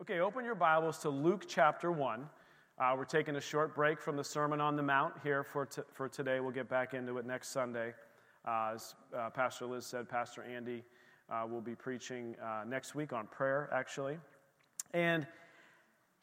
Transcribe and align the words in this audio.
Okay, 0.00 0.20
open 0.20 0.44
your 0.44 0.54
Bibles 0.54 0.98
to 0.98 1.10
Luke 1.10 1.46
chapter 1.48 1.90
1. 1.90 2.30
Uh, 2.78 2.94
we're 2.96 3.04
taking 3.04 3.34
a 3.34 3.40
short 3.40 3.74
break 3.74 4.00
from 4.00 4.16
the 4.16 4.22
Sermon 4.22 4.60
on 4.60 4.76
the 4.76 4.82
Mount 4.82 5.12
here 5.24 5.42
for, 5.42 5.66
t- 5.66 5.82
for 5.92 6.08
today. 6.08 6.38
We'll 6.38 6.52
get 6.52 6.68
back 6.68 6.94
into 6.94 7.18
it 7.18 7.26
next 7.26 7.48
Sunday. 7.48 7.94
Uh, 8.46 8.74
as 8.76 8.94
uh, 9.12 9.28
Pastor 9.30 9.66
Liz 9.66 9.84
said, 9.84 10.08
Pastor 10.08 10.44
Andy 10.44 10.84
uh, 11.28 11.48
will 11.50 11.60
be 11.60 11.74
preaching 11.74 12.36
uh, 12.40 12.62
next 12.64 12.94
week 12.94 13.12
on 13.12 13.26
prayer, 13.26 13.68
actually. 13.72 14.18
And, 14.94 15.26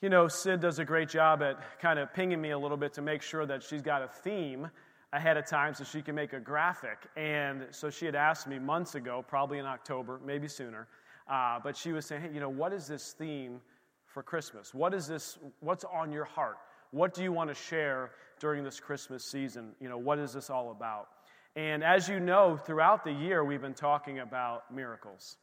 you 0.02 0.07
know, 0.07 0.30
Sid 0.30 0.62
does 0.62 0.80
a 0.80 0.86
great 0.86 1.10
job 1.10 1.44
at 1.44 1.60
kind 1.82 2.00
of 2.00 2.14
pinging 2.14 2.39
me 2.39 2.52
a 2.52 2.57
little 2.57 2.78
bit 2.78 2.94
to 2.94 3.02
make 3.02 3.21
sure 3.21 3.46
that 3.46 3.62
she's 3.62 3.82
got 3.82 4.02
a 4.02 4.07
theme 4.07 4.70
ahead 5.12 5.36
of 5.36 5.50
time 5.50 5.73
so 5.73 5.84
she 5.84 6.02
can 6.02 6.16
make 6.16 6.32
a 6.32 6.39
graphic. 6.39 7.07
And 7.18 7.68
so 7.71 7.89
she 7.89 8.05
had 8.05 8.16
asked 8.16 8.48
me 8.48 8.57
months 8.57 8.96
ago, 8.96 9.21
probably 9.28 9.57
in 9.57 9.66
October, 9.66 10.21
maybe 10.26 10.48
sooner, 10.48 10.88
uh, 11.30 11.60
but 11.64 11.76
she 11.76 11.92
was 11.92 12.05
saying, 12.05 12.21
hey, 12.21 12.30
you 12.34 12.39
know, 12.39 12.50
what 12.50 12.73
is 12.73 12.88
this 12.88 13.14
theme 13.14 13.60
for 14.05 14.24
Christmas? 14.24 14.74
What 14.74 14.94
is 14.94 15.07
this? 15.07 15.38
What's 15.60 15.84
on 15.84 16.11
your 16.11 16.25
heart? 16.25 16.57
What 16.92 17.14
do 17.14 17.24
you 17.24 17.32
want 17.32 17.50
to 17.50 17.56
share 17.56 18.11
during 18.39 18.64
this 18.64 18.79
Christmas 18.79 19.25
season? 19.25 19.71
You 19.82 19.89
know, 19.89 19.98
what 19.98 20.20
is 20.20 20.34
this 20.34 20.50
all 20.50 20.71
about? 20.71 21.10
And 21.56 21.84
as 21.84 22.07
you 22.07 22.20
know, 22.20 22.57
throughout 22.57 23.04
the 23.04 23.11
year, 23.11 23.43
we've 23.43 23.61
been 23.61 23.74
talking 23.74 24.20
about 24.20 24.74
miracles. 24.74 25.38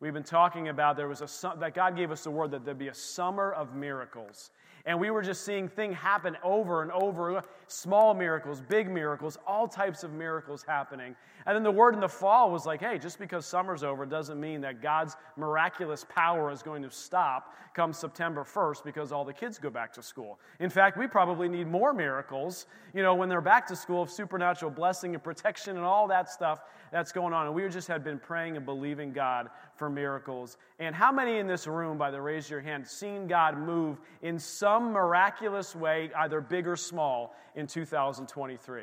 We've 0.00 0.14
been 0.14 0.22
talking 0.22 0.68
about 0.68 0.96
there 0.96 1.08
was 1.08 1.20
a 1.20 1.58
that 1.58 1.74
God 1.74 1.96
gave 1.96 2.10
us 2.10 2.24
the 2.24 2.30
word 2.30 2.52
that 2.52 2.64
there'd 2.64 2.78
be 2.78 2.88
a 2.88 2.94
summer 2.94 3.52
of 3.52 3.74
miracles. 3.74 4.50
And 4.86 4.98
we 4.98 5.10
were 5.10 5.22
just 5.22 5.44
seeing 5.44 5.68
things 5.68 5.96
happen 5.96 6.36
over 6.42 6.82
and 6.82 6.90
over 6.92 7.42
small 7.66 8.14
miracles, 8.14 8.60
big 8.60 8.90
miracles, 8.90 9.38
all 9.46 9.68
types 9.68 10.02
of 10.02 10.12
miracles 10.12 10.64
happening. 10.66 11.14
And 11.46 11.56
then 11.56 11.62
the 11.62 11.70
word 11.70 11.94
in 11.94 12.00
the 12.00 12.08
fall 12.08 12.50
was 12.50 12.66
like, 12.66 12.80
hey, 12.80 12.98
just 12.98 13.18
because 13.18 13.46
summer's 13.46 13.82
over 13.82 14.04
doesn't 14.04 14.40
mean 14.40 14.60
that 14.62 14.82
God's 14.82 15.16
miraculous 15.36 16.04
power 16.08 16.50
is 16.50 16.62
going 16.62 16.82
to 16.82 16.90
stop 16.90 17.54
come 17.74 17.92
September 17.92 18.44
1st 18.44 18.84
because 18.84 19.12
all 19.12 19.24
the 19.24 19.32
kids 19.32 19.58
go 19.58 19.70
back 19.70 19.92
to 19.92 20.02
school. 20.02 20.40
In 20.58 20.68
fact, 20.68 20.98
we 20.98 21.06
probably 21.06 21.48
need 21.48 21.68
more 21.68 21.92
miracles, 21.92 22.66
you 22.92 23.02
know, 23.02 23.14
when 23.14 23.28
they're 23.28 23.40
back 23.40 23.66
to 23.68 23.76
school 23.76 24.02
of 24.02 24.10
supernatural 24.10 24.70
blessing 24.70 25.14
and 25.14 25.22
protection 25.22 25.76
and 25.76 25.86
all 25.86 26.08
that 26.08 26.28
stuff 26.28 26.62
that's 26.90 27.12
going 27.12 27.32
on. 27.32 27.46
And 27.46 27.54
we 27.54 27.68
just 27.68 27.86
had 27.86 28.02
been 28.02 28.18
praying 28.18 28.56
and 28.56 28.66
believing 28.66 29.12
God 29.12 29.50
for 29.80 29.88
miracles. 29.88 30.58
And 30.78 30.94
how 30.94 31.10
many 31.10 31.38
in 31.38 31.46
this 31.46 31.66
room, 31.66 31.96
by 31.96 32.10
the 32.10 32.20
raise 32.20 32.50
your 32.50 32.60
hand, 32.60 32.86
seen 32.86 33.26
God 33.26 33.56
move 33.56 33.98
in 34.20 34.38
some 34.38 34.92
miraculous 34.92 35.74
way, 35.74 36.10
either 36.18 36.42
big 36.42 36.68
or 36.68 36.76
small, 36.76 37.34
in 37.56 37.66
2023? 37.66 38.82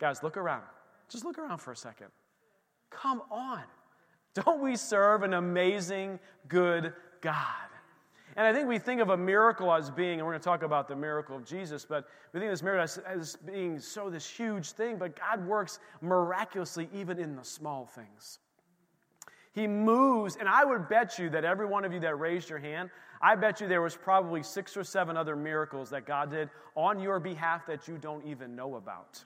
Guys, 0.00 0.22
look 0.24 0.36
around. 0.36 0.64
Just 1.08 1.24
look 1.24 1.38
around 1.38 1.58
for 1.58 1.70
a 1.70 1.76
second. 1.76 2.08
Come 2.90 3.22
on. 3.30 3.62
Don't 4.34 4.60
we 4.60 4.74
serve 4.74 5.22
an 5.22 5.34
amazing, 5.34 6.18
good 6.48 6.92
God? 7.20 7.68
And 8.36 8.44
I 8.44 8.52
think 8.52 8.66
we 8.66 8.80
think 8.80 9.00
of 9.00 9.10
a 9.10 9.16
miracle 9.16 9.72
as 9.72 9.90
being, 9.90 10.18
and 10.18 10.26
we're 10.26 10.32
going 10.32 10.40
to 10.40 10.44
talk 10.44 10.64
about 10.64 10.88
the 10.88 10.96
miracle 10.96 11.36
of 11.36 11.44
Jesus, 11.44 11.84
but 11.84 12.08
we 12.32 12.40
think 12.40 12.48
of 12.48 12.54
this 12.54 12.64
miracle 12.64 12.82
as, 12.82 12.98
as 12.98 13.36
being 13.36 13.78
so 13.78 14.10
this 14.10 14.28
huge 14.28 14.72
thing, 14.72 14.96
but 14.96 15.14
God 15.16 15.46
works 15.46 15.78
miraculously 16.00 16.88
even 16.92 17.20
in 17.20 17.36
the 17.36 17.44
small 17.44 17.86
things. 17.86 18.40
He 19.52 19.66
moves, 19.66 20.36
and 20.36 20.48
I 20.48 20.64
would 20.64 20.88
bet 20.88 21.18
you 21.18 21.28
that 21.30 21.44
every 21.44 21.66
one 21.66 21.84
of 21.84 21.92
you 21.92 22.00
that 22.00 22.18
raised 22.18 22.48
your 22.48 22.58
hand, 22.58 22.90
I 23.20 23.36
bet 23.36 23.60
you 23.60 23.68
there 23.68 23.82
was 23.82 23.94
probably 23.94 24.42
six 24.42 24.76
or 24.76 24.82
seven 24.82 25.16
other 25.16 25.36
miracles 25.36 25.90
that 25.90 26.06
God 26.06 26.30
did 26.30 26.48
on 26.74 26.98
your 26.98 27.20
behalf 27.20 27.66
that 27.66 27.86
you 27.86 27.98
don't 27.98 28.24
even 28.24 28.56
know 28.56 28.76
about. 28.76 29.22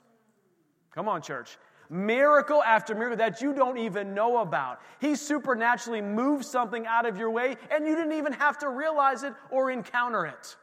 Come 0.93 1.07
on, 1.07 1.21
church. 1.21 1.57
Miracle 1.89 2.61
after 2.63 2.93
miracle 2.93 3.17
that 3.17 3.41
you 3.41 3.53
don't 3.53 3.77
even 3.77 4.13
know 4.13 4.39
about. 4.39 4.81
He 4.99 5.15
supernaturally 5.15 6.01
moved 6.01 6.43
something 6.43 6.85
out 6.85 7.05
of 7.05 7.17
your 7.17 7.31
way, 7.31 7.55
and 7.71 7.87
you 7.87 7.95
didn't 7.95 8.13
even 8.13 8.33
have 8.33 8.57
to 8.59 8.69
realize 8.69 9.23
it 9.23 9.33
or 9.49 9.71
encounter 9.71 10.25
it. 10.25 10.57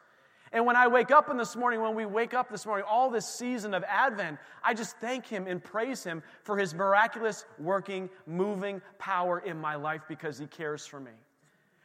And 0.54 0.64
when 0.64 0.76
I 0.76 0.86
wake 0.86 1.10
up 1.10 1.28
in 1.30 1.36
this 1.36 1.56
morning, 1.56 1.82
when 1.82 1.96
we 1.96 2.06
wake 2.06 2.32
up 2.32 2.48
this 2.48 2.64
morning, 2.64 2.86
all 2.88 3.10
this 3.10 3.26
season 3.26 3.74
of 3.74 3.82
Advent, 3.88 4.38
I 4.62 4.72
just 4.72 4.96
thank 4.98 5.26
Him 5.26 5.48
and 5.48 5.62
praise 5.62 6.04
Him 6.04 6.22
for 6.44 6.56
His 6.56 6.72
miraculous 6.72 7.44
working, 7.58 8.08
moving 8.24 8.80
power 9.00 9.40
in 9.40 9.60
my 9.60 9.74
life 9.74 10.02
because 10.08 10.38
He 10.38 10.46
cares 10.46 10.86
for 10.86 11.00
me. 11.00 11.10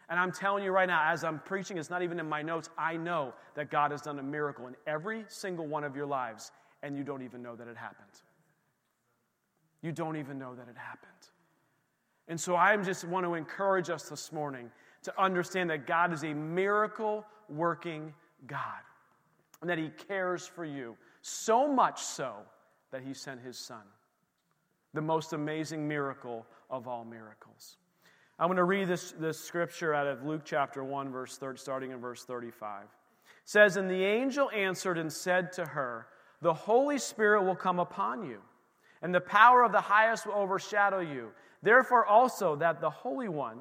And 0.07 0.19
I'm 0.19 0.31
telling 0.31 0.63
you 0.63 0.71
right 0.71 0.87
now, 0.87 1.11
as 1.11 1.23
I'm 1.23 1.39
preaching, 1.39 1.79
it's 1.79 1.89
not 1.89 2.03
even 2.03 2.19
in 2.19 2.29
my 2.29 2.43
notes, 2.43 2.69
I 2.77 2.95
know 2.95 3.33
that 3.55 3.71
God 3.71 3.89
has 3.89 4.03
done 4.03 4.19
a 4.19 4.23
miracle 4.23 4.67
in 4.67 4.75
every 4.85 5.25
single 5.29 5.65
one 5.65 5.83
of 5.83 5.95
your 5.95 6.05
lives, 6.05 6.51
and 6.83 6.95
you 6.95 7.03
don't 7.03 7.23
even 7.23 7.41
know 7.41 7.55
that 7.55 7.67
it 7.67 7.75
happened. 7.75 8.07
You 9.81 9.91
don't 9.91 10.15
even 10.15 10.37
know 10.37 10.53
that 10.53 10.67
it 10.69 10.77
happened. 10.77 11.11
And 12.27 12.39
so 12.39 12.55
I 12.55 12.77
just 12.77 13.03
want 13.03 13.25
to 13.25 13.33
encourage 13.33 13.89
us 13.89 14.09
this 14.09 14.31
morning 14.31 14.69
to 15.03 15.21
understand 15.21 15.71
that 15.71 15.87
God 15.87 16.13
is 16.13 16.23
a 16.23 16.35
miracle 16.35 17.25
working 17.49 18.13
God 18.47 18.81
and 19.61 19.69
that 19.69 19.77
He 19.77 19.89
cares 20.07 20.47
for 20.47 20.65
you 20.65 20.95
so 21.21 21.71
much 21.71 22.01
so 22.01 22.33
that 22.91 23.01
He 23.01 23.13
sent 23.13 23.41
His 23.41 23.57
Son. 23.57 23.83
The 24.93 25.01
most 25.01 25.33
amazing 25.33 25.87
miracle 25.87 26.45
of 26.69 26.87
all 26.87 27.05
miracles. 27.05 27.77
I'm 28.39 28.47
going 28.47 28.57
to 28.57 28.63
read 28.63 28.87
this, 28.87 29.11
this 29.19 29.37
scripture 29.39 29.93
out 29.93 30.07
of 30.07 30.25
Luke 30.25 30.41
chapter 30.45 30.83
1, 30.83 31.11
verse 31.11 31.37
30, 31.37 31.59
starting 31.59 31.91
in 31.91 31.99
verse 31.99 32.23
35. 32.23 32.83
It 32.83 32.89
says, 33.43 33.75
And 33.75 33.89
the 33.89 34.03
angel 34.03 34.49
answered 34.51 34.97
and 34.97 35.11
said 35.11 35.51
to 35.53 35.65
her, 35.65 36.07
The 36.41 36.53
Holy 36.53 36.97
Spirit 36.97 37.43
will 37.43 37.55
come 37.55 37.79
upon 37.79 38.23
you, 38.23 38.39
and 39.01 39.13
the 39.13 39.19
power 39.19 39.63
of 39.63 39.73
the 39.73 39.81
highest 39.81 40.25
will 40.25 40.35
overshadow 40.35 40.99
you. 40.99 41.31
Therefore, 41.61 42.05
also, 42.05 42.55
that 42.55 42.79
the 42.79 42.89
Holy 42.89 43.27
One 43.27 43.59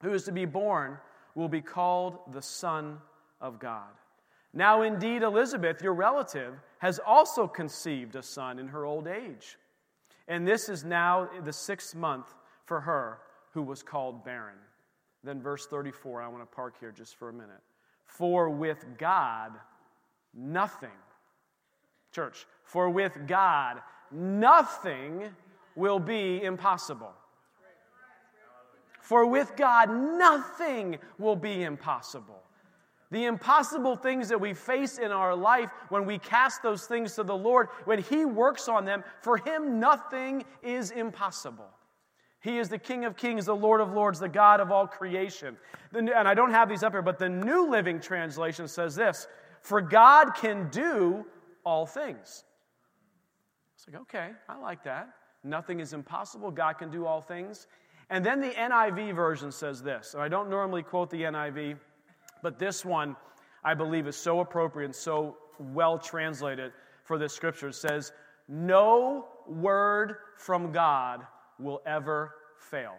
who 0.00 0.14
is 0.14 0.24
to 0.24 0.32
be 0.32 0.46
born 0.46 0.98
will 1.34 1.48
be 1.48 1.60
called 1.60 2.18
the 2.32 2.42
Son 2.42 2.98
of 3.44 3.58
God. 3.58 3.90
Now, 4.54 4.82
indeed, 4.82 5.22
Elizabeth, 5.22 5.82
your 5.82 5.94
relative, 5.94 6.54
has 6.78 6.98
also 7.04 7.46
conceived 7.46 8.16
a 8.16 8.22
son 8.22 8.58
in 8.58 8.68
her 8.68 8.86
old 8.86 9.06
age. 9.06 9.58
And 10.26 10.48
this 10.48 10.68
is 10.68 10.82
now 10.82 11.28
the 11.44 11.52
sixth 11.52 11.94
month 11.94 12.34
for 12.64 12.80
her 12.80 13.18
who 13.52 13.62
was 13.62 13.82
called 13.82 14.24
barren. 14.24 14.56
Then, 15.22 15.42
verse 15.42 15.66
34, 15.66 16.22
I 16.22 16.28
want 16.28 16.42
to 16.42 16.56
park 16.56 16.76
here 16.80 16.90
just 16.90 17.16
for 17.16 17.28
a 17.28 17.32
minute. 17.32 17.60
For 18.06 18.48
with 18.48 18.84
God, 18.96 19.52
nothing, 20.32 20.88
church, 22.12 22.46
for 22.62 22.88
with 22.88 23.26
God, 23.26 23.82
nothing 24.10 25.24
will 25.76 25.98
be 25.98 26.42
impossible. 26.42 27.12
For 29.00 29.26
with 29.26 29.54
God, 29.56 29.90
nothing 29.90 30.96
will 31.18 31.36
be 31.36 31.64
impossible. 31.64 32.43
The 33.14 33.26
impossible 33.26 33.94
things 33.94 34.28
that 34.30 34.40
we 34.40 34.54
face 34.54 34.98
in 34.98 35.12
our 35.12 35.36
life, 35.36 35.70
when 35.88 36.04
we 36.04 36.18
cast 36.18 36.64
those 36.64 36.86
things 36.86 37.14
to 37.14 37.22
the 37.22 37.36
Lord, 37.36 37.68
when 37.84 38.00
He 38.00 38.24
works 38.24 38.68
on 38.68 38.84
them, 38.84 39.04
for 39.20 39.36
Him 39.36 39.78
nothing 39.78 40.44
is 40.64 40.90
impossible. 40.90 41.68
He 42.40 42.58
is 42.58 42.68
the 42.68 42.76
King 42.76 43.04
of 43.04 43.16
Kings, 43.16 43.46
the 43.46 43.54
Lord 43.54 43.80
of 43.80 43.92
Lords, 43.92 44.18
the 44.18 44.28
God 44.28 44.58
of 44.58 44.72
all 44.72 44.88
creation. 44.88 45.56
And 45.92 46.10
I 46.10 46.34
don't 46.34 46.50
have 46.50 46.68
these 46.68 46.82
up 46.82 46.90
here, 46.90 47.02
but 47.02 47.20
the 47.20 47.28
New 47.28 47.70
Living 47.70 48.00
Translation 48.00 48.66
says 48.66 48.96
this 48.96 49.28
For 49.60 49.80
God 49.80 50.34
can 50.34 50.68
do 50.70 51.24
all 51.64 51.86
things. 51.86 52.42
It's 53.76 53.86
like, 53.86 54.02
okay, 54.02 54.30
I 54.48 54.58
like 54.58 54.82
that. 54.82 55.08
Nothing 55.44 55.78
is 55.78 55.92
impossible. 55.92 56.50
God 56.50 56.78
can 56.78 56.90
do 56.90 57.06
all 57.06 57.20
things. 57.20 57.68
And 58.10 58.26
then 58.26 58.40
the 58.40 58.50
NIV 58.50 59.14
version 59.14 59.52
says 59.52 59.84
this. 59.84 60.14
And 60.14 60.22
I 60.22 60.26
don't 60.26 60.50
normally 60.50 60.82
quote 60.82 61.10
the 61.10 61.22
NIV. 61.22 61.76
But 62.44 62.58
this 62.58 62.84
one, 62.84 63.16
I 63.64 63.72
believe, 63.72 64.06
is 64.06 64.16
so 64.16 64.40
appropriate 64.40 64.84
and 64.84 64.94
so 64.94 65.38
well 65.58 65.98
translated 65.98 66.72
for 67.02 67.16
this 67.16 67.32
scripture. 67.32 67.68
It 67.68 67.74
says, 67.74 68.12
No 68.48 69.28
word 69.48 70.16
from 70.36 70.70
God 70.70 71.26
will 71.58 71.80
ever 71.86 72.34
fail. 72.58 72.96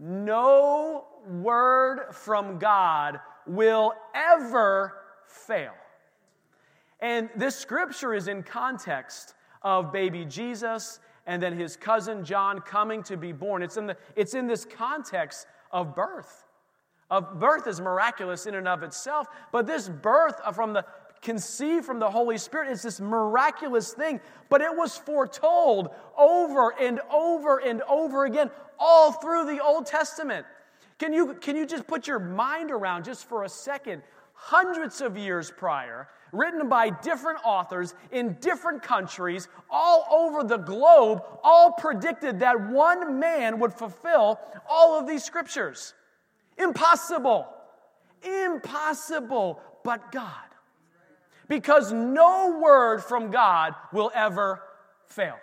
No 0.00 1.06
word 1.24 2.12
from 2.12 2.58
God 2.58 3.20
will 3.46 3.92
ever 4.12 4.94
fail. 5.28 5.74
And 6.98 7.30
this 7.36 7.54
scripture 7.54 8.12
is 8.12 8.26
in 8.26 8.42
context 8.42 9.34
of 9.62 9.92
baby 9.92 10.24
Jesus 10.24 10.98
and 11.28 11.40
then 11.42 11.56
his 11.56 11.76
cousin 11.76 12.24
John 12.24 12.60
coming 12.62 13.02
to 13.04 13.16
be 13.16 13.32
born. 13.32 13.62
It's 13.62 13.76
in, 13.76 13.86
the, 13.86 13.96
it's 14.16 14.34
in 14.34 14.48
this 14.48 14.64
context 14.64 15.46
of 15.70 15.94
birth. 15.94 16.44
Of 17.10 17.40
birth 17.40 17.66
is 17.66 17.80
miraculous 17.80 18.46
in 18.46 18.54
and 18.54 18.68
of 18.68 18.82
itself, 18.82 19.28
but 19.50 19.66
this 19.66 19.88
birth 19.88 20.40
from 20.54 20.72
the 20.72 20.84
conceived 21.22 21.84
from 21.84 21.98
the 21.98 22.10
Holy 22.10 22.38
Spirit 22.38 22.70
is 22.70 22.82
this 22.82 23.00
miraculous 23.00 23.92
thing, 23.92 24.20
but 24.48 24.60
it 24.60 24.74
was 24.74 24.96
foretold 24.96 25.88
over 26.16 26.74
and 26.80 27.00
over 27.12 27.58
and 27.58 27.82
over 27.82 28.24
again 28.24 28.50
all 28.78 29.12
through 29.12 29.46
the 29.46 29.62
Old 29.62 29.86
Testament. 29.86 30.46
Can 30.98 31.12
you, 31.12 31.34
can 31.34 31.56
you 31.56 31.66
just 31.66 31.86
put 31.86 32.06
your 32.06 32.18
mind 32.18 32.70
around 32.70 33.04
just 33.04 33.28
for 33.28 33.44
a 33.44 33.48
second? 33.48 34.02
Hundreds 34.34 35.00
of 35.00 35.16
years 35.16 35.50
prior, 35.50 36.08
written 36.32 36.68
by 36.68 36.90
different 36.90 37.40
authors 37.44 37.94
in 38.10 38.36
different 38.40 38.82
countries 38.82 39.48
all 39.70 40.06
over 40.10 40.44
the 40.44 40.56
globe, 40.58 41.22
all 41.42 41.72
predicted 41.72 42.40
that 42.40 42.68
one 42.70 43.18
man 43.18 43.58
would 43.58 43.72
fulfill 43.72 44.40
all 44.68 44.98
of 44.98 45.06
these 45.06 45.24
scriptures. 45.24 45.94
Impossible. 46.56 47.46
Impossible, 48.22 49.60
but 49.84 50.12
God. 50.12 50.32
Because 51.48 51.92
no 51.92 52.58
word 52.60 53.02
from 53.02 53.30
God 53.30 53.74
will 53.92 54.10
ever 54.14 54.62
fail. 55.06 55.38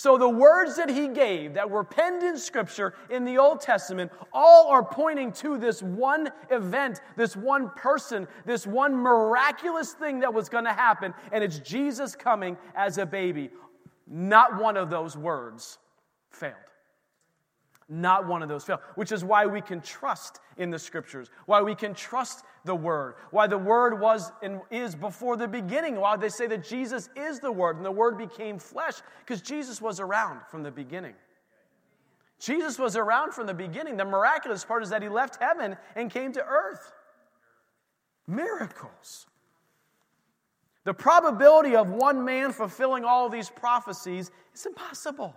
So 0.00 0.16
the 0.16 0.30
words 0.30 0.76
that 0.76 0.88
he 0.88 1.08
gave 1.08 1.52
that 1.52 1.68
were 1.68 1.84
penned 1.84 2.22
in 2.22 2.38
Scripture 2.38 2.94
in 3.10 3.26
the 3.26 3.36
Old 3.36 3.60
Testament 3.60 4.10
all 4.32 4.68
are 4.70 4.82
pointing 4.82 5.30
to 5.32 5.58
this 5.58 5.82
one 5.82 6.30
event, 6.50 7.02
this 7.16 7.36
one 7.36 7.68
person, 7.76 8.26
this 8.46 8.66
one 8.66 8.96
miraculous 8.96 9.92
thing 9.92 10.20
that 10.20 10.32
was 10.32 10.48
going 10.48 10.64
to 10.64 10.72
happen, 10.72 11.12
and 11.32 11.44
it's 11.44 11.58
Jesus 11.58 12.16
coming 12.16 12.56
as 12.74 12.96
a 12.96 13.04
baby. 13.04 13.50
Not 14.06 14.58
one 14.58 14.78
of 14.78 14.88
those 14.88 15.18
words 15.18 15.76
failed. 16.30 16.54
Not 17.92 18.24
one 18.28 18.40
of 18.40 18.48
those 18.48 18.62
failed, 18.62 18.80
which 18.94 19.10
is 19.10 19.24
why 19.24 19.46
we 19.46 19.60
can 19.60 19.80
trust 19.80 20.38
in 20.56 20.70
the 20.70 20.78
scriptures, 20.78 21.28
why 21.46 21.60
we 21.60 21.74
can 21.74 21.92
trust 21.92 22.44
the 22.64 22.74
word, 22.74 23.16
why 23.32 23.48
the 23.48 23.58
word 23.58 23.98
was 23.98 24.30
and 24.42 24.60
is 24.70 24.94
before 24.94 25.36
the 25.36 25.48
beginning, 25.48 25.96
why 25.96 26.16
they 26.16 26.28
say 26.28 26.46
that 26.46 26.62
Jesus 26.62 27.08
is 27.16 27.40
the 27.40 27.50
word 27.50 27.76
and 27.76 27.84
the 27.84 27.90
word 27.90 28.16
became 28.16 28.60
flesh, 28.60 28.94
because 29.18 29.42
Jesus 29.42 29.82
was 29.82 29.98
around 29.98 30.40
from 30.48 30.62
the 30.62 30.70
beginning. 30.70 31.14
Jesus 32.38 32.78
was 32.78 32.94
around 32.94 33.34
from 33.34 33.48
the 33.48 33.54
beginning. 33.54 33.96
The 33.96 34.04
miraculous 34.04 34.64
part 34.64 34.84
is 34.84 34.90
that 34.90 35.02
he 35.02 35.08
left 35.08 35.42
heaven 35.42 35.76
and 35.96 36.10
came 36.10 36.32
to 36.34 36.44
earth. 36.44 36.92
Miracles. 38.28 39.26
The 40.84 40.94
probability 40.94 41.74
of 41.74 41.90
one 41.90 42.24
man 42.24 42.52
fulfilling 42.52 43.04
all 43.04 43.28
these 43.28 43.50
prophecies 43.50 44.30
is 44.54 44.64
impossible. 44.64 45.34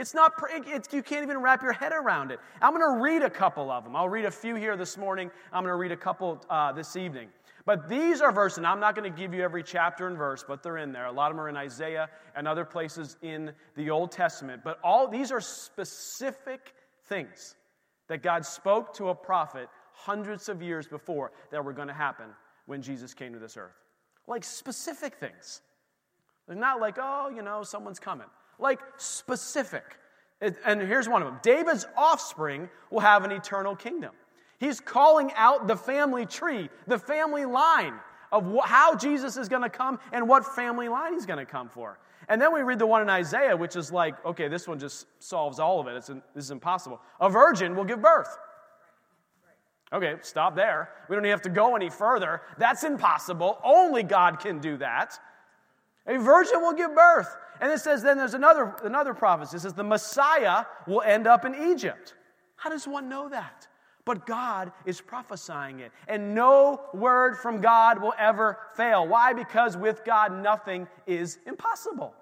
It's 0.00 0.14
not, 0.14 0.32
it's, 0.50 0.94
you 0.94 1.02
can't 1.02 1.22
even 1.22 1.42
wrap 1.42 1.62
your 1.62 1.74
head 1.74 1.92
around 1.92 2.30
it. 2.30 2.40
I'm 2.62 2.74
going 2.74 2.80
to 2.80 3.02
read 3.02 3.20
a 3.20 3.28
couple 3.28 3.70
of 3.70 3.84
them. 3.84 3.94
I'll 3.94 4.08
read 4.08 4.24
a 4.24 4.30
few 4.30 4.54
here 4.54 4.74
this 4.74 4.96
morning. 4.96 5.30
I'm 5.52 5.62
going 5.62 5.72
to 5.72 5.76
read 5.76 5.92
a 5.92 5.96
couple 5.96 6.42
uh, 6.48 6.72
this 6.72 6.96
evening. 6.96 7.28
But 7.66 7.86
these 7.86 8.22
are 8.22 8.32
verses, 8.32 8.56
and 8.56 8.66
I'm 8.66 8.80
not 8.80 8.96
going 8.96 9.12
to 9.12 9.14
give 9.14 9.34
you 9.34 9.42
every 9.42 9.62
chapter 9.62 10.06
and 10.06 10.16
verse, 10.16 10.42
but 10.42 10.62
they're 10.62 10.78
in 10.78 10.90
there. 10.90 11.04
A 11.04 11.12
lot 11.12 11.30
of 11.30 11.36
them 11.36 11.44
are 11.44 11.50
in 11.50 11.56
Isaiah 11.58 12.08
and 12.34 12.48
other 12.48 12.64
places 12.64 13.18
in 13.20 13.52
the 13.76 13.90
Old 13.90 14.10
Testament. 14.10 14.62
But 14.64 14.78
all 14.82 15.06
these 15.06 15.30
are 15.30 15.40
specific 15.42 16.72
things 17.04 17.56
that 18.08 18.22
God 18.22 18.46
spoke 18.46 18.94
to 18.94 19.10
a 19.10 19.14
prophet 19.14 19.68
hundreds 19.92 20.48
of 20.48 20.62
years 20.62 20.88
before 20.88 21.30
that 21.50 21.62
were 21.62 21.74
going 21.74 21.88
to 21.88 21.94
happen 21.94 22.30
when 22.64 22.80
Jesus 22.80 23.12
came 23.12 23.34
to 23.34 23.38
this 23.38 23.58
earth. 23.58 23.76
Like 24.26 24.44
specific 24.44 25.16
things. 25.16 25.60
They're 26.48 26.56
not 26.56 26.80
like, 26.80 26.96
oh, 26.98 27.30
you 27.36 27.42
know, 27.42 27.62
someone's 27.64 28.00
coming 28.00 28.28
like 28.60 28.80
specific. 28.96 29.84
And 30.40 30.80
here's 30.80 31.08
one 31.08 31.22
of 31.22 31.28
them 31.28 31.38
David's 31.42 31.86
offspring 31.96 32.68
will 32.90 33.00
have 33.00 33.24
an 33.24 33.32
eternal 33.32 33.76
kingdom. 33.76 34.12
He's 34.58 34.80
calling 34.80 35.32
out 35.36 35.66
the 35.66 35.76
family 35.76 36.26
tree, 36.26 36.68
the 36.86 36.98
family 36.98 37.44
line 37.44 37.94
of 38.32 38.58
how 38.64 38.94
Jesus 38.94 39.36
is 39.36 39.48
going 39.48 39.62
to 39.62 39.70
come 39.70 39.98
and 40.12 40.28
what 40.28 40.44
family 40.44 40.88
line 40.88 41.14
he's 41.14 41.26
going 41.26 41.38
to 41.38 41.50
come 41.50 41.68
for. 41.68 41.98
And 42.28 42.40
then 42.40 42.54
we 42.54 42.60
read 42.60 42.78
the 42.78 42.86
one 42.86 43.02
in 43.02 43.10
Isaiah, 43.10 43.56
which 43.56 43.74
is 43.74 43.90
like, 43.90 44.24
okay, 44.24 44.48
this 44.48 44.68
one 44.68 44.78
just 44.78 45.06
solves 45.18 45.58
all 45.58 45.80
of 45.80 45.88
it. 45.88 45.96
It's, 45.96 46.06
this 46.06 46.44
is 46.44 46.50
impossible. 46.50 47.00
A 47.20 47.28
virgin 47.28 47.74
will 47.74 47.84
give 47.84 48.00
birth. 48.00 48.38
Okay, 49.92 50.14
stop 50.22 50.54
there. 50.54 50.90
We 51.08 51.16
don't 51.16 51.24
even 51.24 51.32
have 51.32 51.42
to 51.42 51.50
go 51.50 51.74
any 51.74 51.90
further. 51.90 52.42
That's 52.58 52.84
impossible. 52.84 53.58
Only 53.64 54.04
God 54.04 54.38
can 54.38 54.60
do 54.60 54.76
that. 54.76 55.18
A 56.06 56.18
virgin 56.18 56.60
will 56.60 56.74
give 56.74 56.94
birth. 56.94 57.36
And 57.60 57.70
it 57.70 57.80
says 57.80 58.02
then 58.02 58.16
there's 58.16 58.34
another, 58.34 58.74
another 58.84 59.14
prophecy. 59.14 59.56
It 59.56 59.60
says 59.60 59.74
the 59.74 59.84
Messiah 59.84 60.64
will 60.86 61.02
end 61.02 61.26
up 61.26 61.44
in 61.44 61.54
Egypt. 61.72 62.14
How 62.56 62.70
does 62.70 62.88
one 62.88 63.08
know 63.08 63.28
that? 63.28 63.68
But 64.04 64.26
God 64.26 64.72
is 64.86 65.00
prophesying 65.00 65.80
it. 65.80 65.92
And 66.08 66.34
no 66.34 66.80
word 66.94 67.36
from 67.36 67.60
God 67.60 68.00
will 68.00 68.14
ever 68.18 68.58
fail. 68.74 69.06
Why? 69.06 69.34
Because 69.34 69.76
with 69.76 70.04
God, 70.04 70.32
nothing 70.42 70.88
is 71.06 71.38
impossible. 71.46 72.14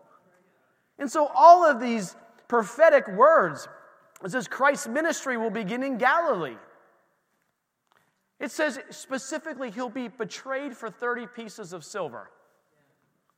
And 0.99 1.11
so 1.11 1.31
all 1.35 1.64
of 1.64 1.81
these 1.81 2.17
prophetic 2.49 3.06
words, 3.08 3.69
it 4.25 4.31
says 4.31 4.49
Christ's 4.49 4.88
ministry 4.88 5.37
will 5.37 5.50
begin 5.50 5.85
in 5.85 5.99
Galilee. 5.99 6.56
It 8.40 8.50
says 8.50 8.81
specifically 8.90 9.70
he'll 9.70 9.88
be 9.88 10.08
betrayed 10.08 10.76
for 10.76 10.90
30 10.90 11.26
pieces 11.29 11.73
of 11.73 11.85
silver. 11.85 12.31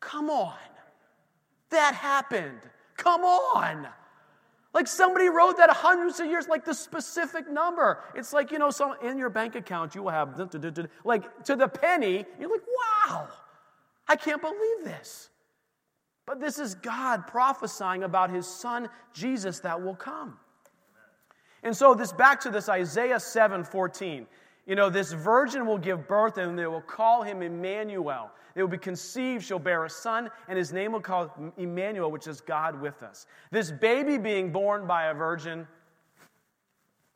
Come 0.01 0.31
on. 0.31 0.55
That 1.71 1.95
happened. 1.95 2.61
Come 2.97 3.23
on. 3.23 3.87
Like 4.73 4.87
somebody 4.87 5.29
wrote 5.29 5.57
that 5.57 5.71
hundreds 5.71 6.21
of 6.21 6.27
years, 6.27 6.47
like 6.47 6.65
the 6.65 6.75
specific 6.75 7.51
number. 7.51 8.05
It's 8.15 8.33
like, 8.33 8.53
you 8.53 8.59
know, 8.59 8.71
some 8.71 8.95
in 9.03 9.19
your 9.19 9.31
bank 9.31 9.57
account, 9.57 9.95
you 9.95 10.03
will 10.03 10.11
have, 10.11 10.39
like 11.05 11.45
to 11.45 11.57
the 11.57 11.69
penny. 11.69 12.25
You're 12.39 12.51
like, 12.51 12.63
wow, 13.09 13.29
I 14.07 14.15
can't 14.15 14.41
believe 14.41 14.85
this. 14.85 15.31
But 16.25 16.41
this 16.41 16.61
is 16.61 16.77
God 16.77 17.27
prophesying 17.27 18.05
about 18.05 18.31
his 18.31 18.47
son, 18.47 18.89
Jesus, 19.13 19.59
that 19.61 19.83
will 19.83 19.97
come. 19.97 20.39
And 21.65 21.77
so 21.77 21.95
this 21.95 22.13
back 22.13 22.41
to 22.43 22.51
this 22.51 22.69
Isaiah 22.69 23.19
7 23.19 23.65
14. 23.65 24.27
You 24.71 24.77
know, 24.77 24.89
this 24.89 25.11
virgin 25.11 25.67
will 25.67 25.79
give 25.79 26.07
birth 26.07 26.39
and 26.39 26.57
they 26.57 26.69
will 26.69 26.81
call 26.81 27.25
him 27.25 27.43
Emmanuel. 27.43 28.31
They 28.55 28.63
will 28.63 28.69
be 28.69 28.79
conceived, 28.79 29.45
she'll 29.45 29.59
bear 29.59 29.85
a 29.85 29.91
son, 29.91 30.31
and 30.47 30.57
his 30.57 30.73
name 30.73 30.93
will 30.93 31.01
call 31.01 31.35
Emmanuel, 31.57 32.13
which 32.13 32.29
is 32.29 32.41
God 32.41 32.81
with 32.81 33.03
us. 33.03 33.27
This 33.51 33.73
baby 33.73 34.17
being 34.17 34.53
born 34.53 34.87
by 34.87 35.07
a 35.07 35.15
virgin, 35.15 35.67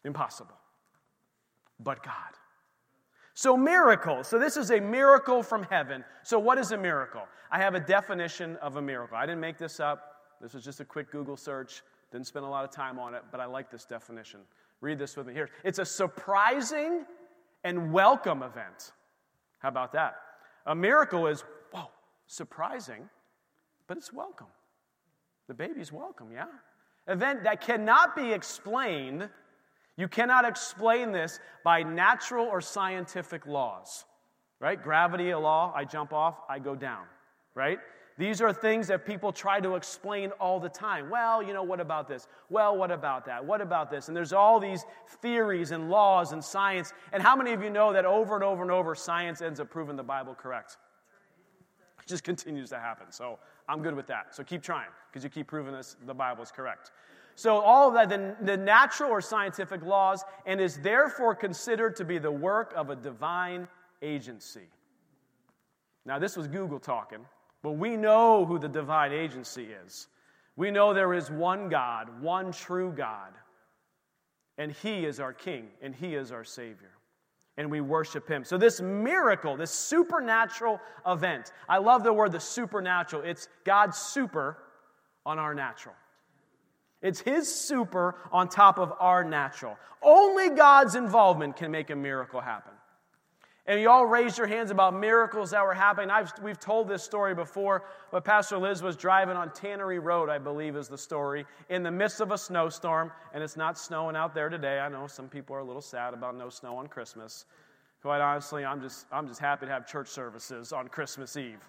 impossible. 0.05 0.57
But 1.79 2.03
God. 2.03 2.15
So, 3.35 3.57
miracle. 3.57 4.25
So, 4.25 4.37
this 4.37 4.57
is 4.57 4.73
a 4.73 4.81
miracle 4.81 5.41
from 5.41 5.63
heaven. 5.71 6.05
So, 6.25 6.41
what 6.41 6.59
is 6.59 6.73
a 6.73 6.77
miracle? 6.77 7.23
I 7.53 7.61
have 7.61 7.77
a 7.77 7.81
definition 7.81 8.57
of 8.57 8.79
a 8.79 8.83
miracle. 8.83 9.17
I 9.17 9.27
didn't 9.27 9.41
make 9.41 9.59
this 9.59 9.79
up. 9.79 10.23
This 10.41 10.55
was 10.55 10.65
just 10.65 10.81
a 10.81 10.85
quick 10.85 11.13
Google 11.13 11.37
search. 11.37 11.83
Didn't 12.11 12.27
spend 12.27 12.47
a 12.47 12.49
lot 12.49 12.65
of 12.65 12.73
time 12.73 12.99
on 12.99 13.15
it, 13.15 13.23
but 13.31 13.39
I 13.39 13.45
like 13.45 13.71
this 13.71 13.85
definition. 13.85 14.41
Read 14.81 14.99
this 14.99 15.17
with 15.17 15.29
me 15.29 15.35
here. 15.35 15.51
It's 15.63 15.79
a 15.79 15.85
surprising 15.85 17.05
and 17.65 17.93
welcome 17.93 18.43
event. 18.43 18.93
How 19.59 19.69
about 19.69 19.93
that? 19.95 20.15
A 20.67 20.75
miracle 20.75 21.27
is, 21.27 21.43
whoa, 21.73 21.91
surprising, 22.27 23.09
but 23.89 23.97
it's 23.97 24.13
welcome. 24.13 24.47
The 25.49 25.55
baby's 25.55 25.91
welcome, 25.91 26.29
yeah? 26.33 26.47
Event 27.09 27.45
that 27.45 27.61
cannot 27.61 28.15
be 28.15 28.33
explained. 28.33 29.29
You 29.97 30.09
cannot 30.09 30.45
explain 30.45 31.13
this 31.13 31.41
by 31.65 31.83
natural 31.83 32.47
or 32.47 32.61
scientific 32.61 33.47
laws, 33.47 34.05
right? 34.61 34.81
Gravity, 34.81 35.31
a 35.31 35.39
law, 35.39 35.73
I 35.75 35.85
jump 35.85 36.13
off, 36.13 36.37
I 36.49 36.59
go 36.59 36.75
down, 36.75 37.05
right? 37.55 37.79
These 38.17 38.41
are 38.41 38.53
things 38.53 38.87
that 38.89 39.05
people 39.05 39.33
try 39.33 39.59
to 39.59 39.75
explain 39.75 40.31
all 40.41 40.61
the 40.61 40.69
time. 40.69 41.11
Well, 41.11 41.43
you 41.43 41.53
know, 41.53 41.65
what 41.65 41.81
about 41.81 42.07
this? 42.07 42.29
Well, 42.49 42.77
what 42.77 42.93
about 42.93 43.27
that? 43.27 43.45
What 43.45 43.61
about 43.61 43.91
this? 43.91 44.07
And 44.07 44.17
there's 44.17 44.33
all 44.33 44.61
these 44.61 44.85
theories 45.21 45.73
and 45.73 45.91
laws 45.91 46.31
and 46.33 46.43
science. 46.43 46.93
And 47.13 47.21
how 47.23 47.35
many 47.35 47.53
of 47.53 47.63
you 47.63 47.71
know 47.71 47.93
that 47.93 48.05
over 48.05 48.37
and 48.37 48.45
over 48.45 48.63
and 48.63 48.71
over, 48.71 48.95
science 48.95 49.43
ends 49.43 49.59
up 49.59 49.69
proving 49.69 49.97
the 49.97 50.05
Bible 50.05 50.35
correct? 50.35 50.77
It 52.01 52.07
just 52.07 52.23
continues 52.23 52.71
to 52.71 52.79
happen. 52.79 53.07
So 53.11 53.41
I'm 53.69 53.83
good 53.83 53.97
with 53.97 54.07
that. 54.07 54.35
So 54.35 54.45
keep 54.45 54.63
trying 54.63 54.91
because 55.11 55.25
you 55.25 55.31
keep 55.31 55.49
proving 55.49 55.73
this, 55.73 55.97
the 56.07 56.15
Bible 56.15 56.45
is 56.45 56.53
correct. 56.53 56.93
So, 57.37 57.59
all 57.59 57.89
of 57.89 57.95
that, 57.95 58.09
the, 58.09 58.37
the 58.45 58.57
natural 58.57 59.11
or 59.11 59.21
scientific 59.21 59.83
laws, 59.83 60.23
and 60.47 60.61
is 60.61 60.79
therefore 60.79 61.35
considered 61.35 61.97
to 61.97 62.05
be 62.05 62.19
the 62.19 62.31
work 62.31 62.73
of 62.77 62.91
a 62.91 62.97
divine 62.97 63.67
agency. 64.03 64.69
Now, 66.07 66.21
this 66.21 66.37
was 66.37 66.47
Google 66.47 66.79
talking. 66.79 67.25
But 67.65 67.79
we 67.79 67.97
know 67.97 68.45
who 68.45 68.59
the 68.59 68.69
divine 68.69 69.13
agency 69.13 69.69
is. 69.87 70.09
We 70.55 70.71
know 70.71 70.93
there 70.93 71.15
is 71.15 71.31
one 71.31 71.71
God, 71.71 72.21
one 72.21 72.53
true 72.53 72.93
God. 72.95 73.33
And 74.59 74.71
He 74.71 75.07
is 75.07 75.19
our 75.19 75.33
King, 75.33 75.69
and 75.81 75.95
He 75.95 76.15
is 76.15 76.31
our 76.31 76.45
Savior. 76.45 76.91
And 77.57 77.71
we 77.71 77.81
worship 77.81 78.29
Him. 78.29 78.45
So, 78.45 78.59
this 78.59 78.83
miracle, 78.83 79.57
this 79.57 79.71
supernatural 79.71 80.79
event, 81.07 81.53
I 81.67 81.79
love 81.79 82.05
the 82.05 82.13
word 82.13 82.33
the 82.33 82.39
supernatural. 82.41 83.23
It's 83.23 83.49
God's 83.65 83.97
super 83.97 84.59
on 85.25 85.39
our 85.39 85.55
natural. 85.55 85.95
It's 87.01 87.21
His 87.21 87.53
super 87.53 88.17
on 88.31 88.51
top 88.51 88.79
of 88.79 88.93
our 89.01 89.25
natural. 89.25 89.79
Only 90.03 90.51
God's 90.51 90.97
involvement 90.97 91.57
can 91.57 91.71
make 91.71 91.89
a 91.89 91.97
miracle 91.97 92.43
happen. 92.43 92.74
And 93.67 93.81
you 93.81 93.89
all 93.89 94.05
raised 94.05 94.37
your 94.37 94.47
hands 94.47 94.71
about 94.71 94.95
miracles 94.95 95.53
that 95.53 95.65
were 95.65 95.73
happening. 95.73 96.11
I've, 96.11 96.31
we've 96.43 96.61
told 96.61 96.87
this 96.87 97.03
story 97.03 97.35
before, 97.35 97.85
but 98.11 98.23
Pastor 98.23 98.59
Liz 98.59 98.83
was 98.83 98.95
driving 98.95 99.37
on 99.39 99.51
Tannery 99.53 99.99
Road, 99.99 100.29
I 100.29 100.37
believe 100.37 100.77
is 100.77 100.87
the 100.87 100.99
story, 100.99 101.47
in 101.71 101.83
the 101.83 101.91
midst 101.91 102.21
of 102.21 102.31
a 102.31 102.37
snowstorm, 102.37 103.11
and 103.33 103.43
it's 103.43 103.57
not 103.57 103.79
snowing 103.79 104.17
out 104.17 104.35
there 104.35 104.51
today. 104.51 104.81
I 104.81 104.91
know 104.91 105.07
some 105.07 105.29
people 105.29 105.57
are 105.57 105.61
a 105.61 105.65
little 105.65 105.81
sad 105.81 106.13
about 106.13 106.37
no 106.37 106.51
snow 106.51 106.77
on 106.77 106.89
Christmas. 106.89 107.47
Quite 108.03 108.21
honestly, 108.21 108.67
I'm 108.67 108.83
just, 108.83 109.07
I'm 109.11 109.27
just 109.27 109.41
happy 109.41 109.65
to 109.65 109.73
have 109.73 109.87
church 109.87 110.09
services 110.09 110.75
on 110.75 110.89
Christmas 110.89 111.39
Eve. 111.39 111.61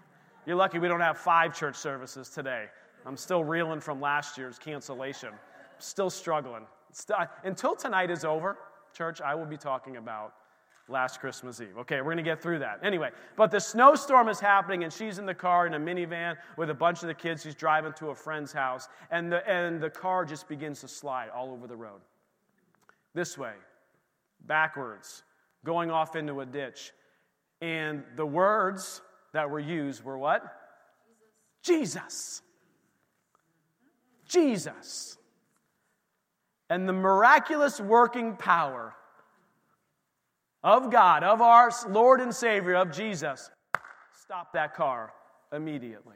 You're 0.46 0.58
lucky 0.58 0.80
we 0.80 0.90
don't 0.90 1.00
have 1.00 1.18
five 1.18 1.58
church 1.58 1.78
services 1.78 2.28
today. 2.28 2.66
I'm 3.06 3.16
still 3.16 3.46
reeling 3.46 3.80
from 3.80 4.02
last 4.02 4.38
year's 4.38 4.60
cancellation. 4.60 5.30
Still 5.80 6.10
struggling. 6.10 6.64
Still, 6.92 7.16
uh, 7.20 7.28
until 7.46 7.74
tonight 7.74 8.12
is 8.12 8.26
over, 8.26 8.58
church, 8.94 9.22
I 9.22 9.34
will 9.34 9.46
be 9.46 9.58
talking 9.58 9.96
about 9.96 10.34
last 10.88 11.20
Christmas 11.20 11.60
Eve. 11.62 11.78
Okay, 11.80 11.98
we're 11.98 12.14
going 12.14 12.18
to 12.18 12.24
get 12.24 12.42
through 12.42 12.60
that. 12.60 12.80
Anyway, 12.84 13.10
but 13.36 13.52
the 13.52 13.60
snowstorm 13.60 14.28
is 14.30 14.40
happening, 14.40 14.84
and 14.84 14.94
she's 14.94 15.18
in 15.18 15.26
the 15.26 15.34
car 15.34 15.66
in 15.66 15.74
a 15.74 15.80
minivan 15.80 16.36
with 16.58 16.70
a 16.70 16.74
bunch 16.74 17.02
of 17.02 17.08
the 17.08 17.14
kids. 17.14 17.44
She's 17.44 17.56
driving 17.56 17.94
to 17.94 18.10
a 18.10 18.16
friend's 18.16 18.54
house, 18.54 18.88
and 19.12 19.32
the, 19.32 19.48
and 19.50 19.82
the 19.82 19.90
car 19.90 20.26
just 20.26 20.48
begins 20.48 20.82
to 20.82 20.88
slide 20.88 21.30
all 21.30 21.52
over 21.52 21.68
the 21.68 21.76
road. 21.76 22.02
This 23.14 23.38
way, 23.38 23.54
backwards, 24.46 25.24
going 25.64 25.90
off 25.90 26.16
into 26.16 26.42
a 26.42 26.46
ditch. 26.46 26.92
And 27.62 28.04
the 28.16 28.26
words 28.26 29.02
that 29.34 29.50
were 29.50 29.60
used 29.60 30.04
were 30.04 30.18
what? 30.18 30.44
Jesus. 31.64 32.42
Jesus. 34.28 35.18
And 36.70 36.88
the 36.88 36.94
miraculous 36.94 37.80
working 37.80 38.36
power 38.36 38.96
of 40.66 40.92
God, 40.92 41.24
of 41.24 41.42
our 41.42 41.72
Lord 41.88 42.20
and 42.20 42.34
Savior, 42.34 42.74
of 42.74 42.92
Jesus, 42.92 43.52
stop 44.20 44.52
that 44.54 44.74
car 44.74 45.14
immediately. 45.54 46.16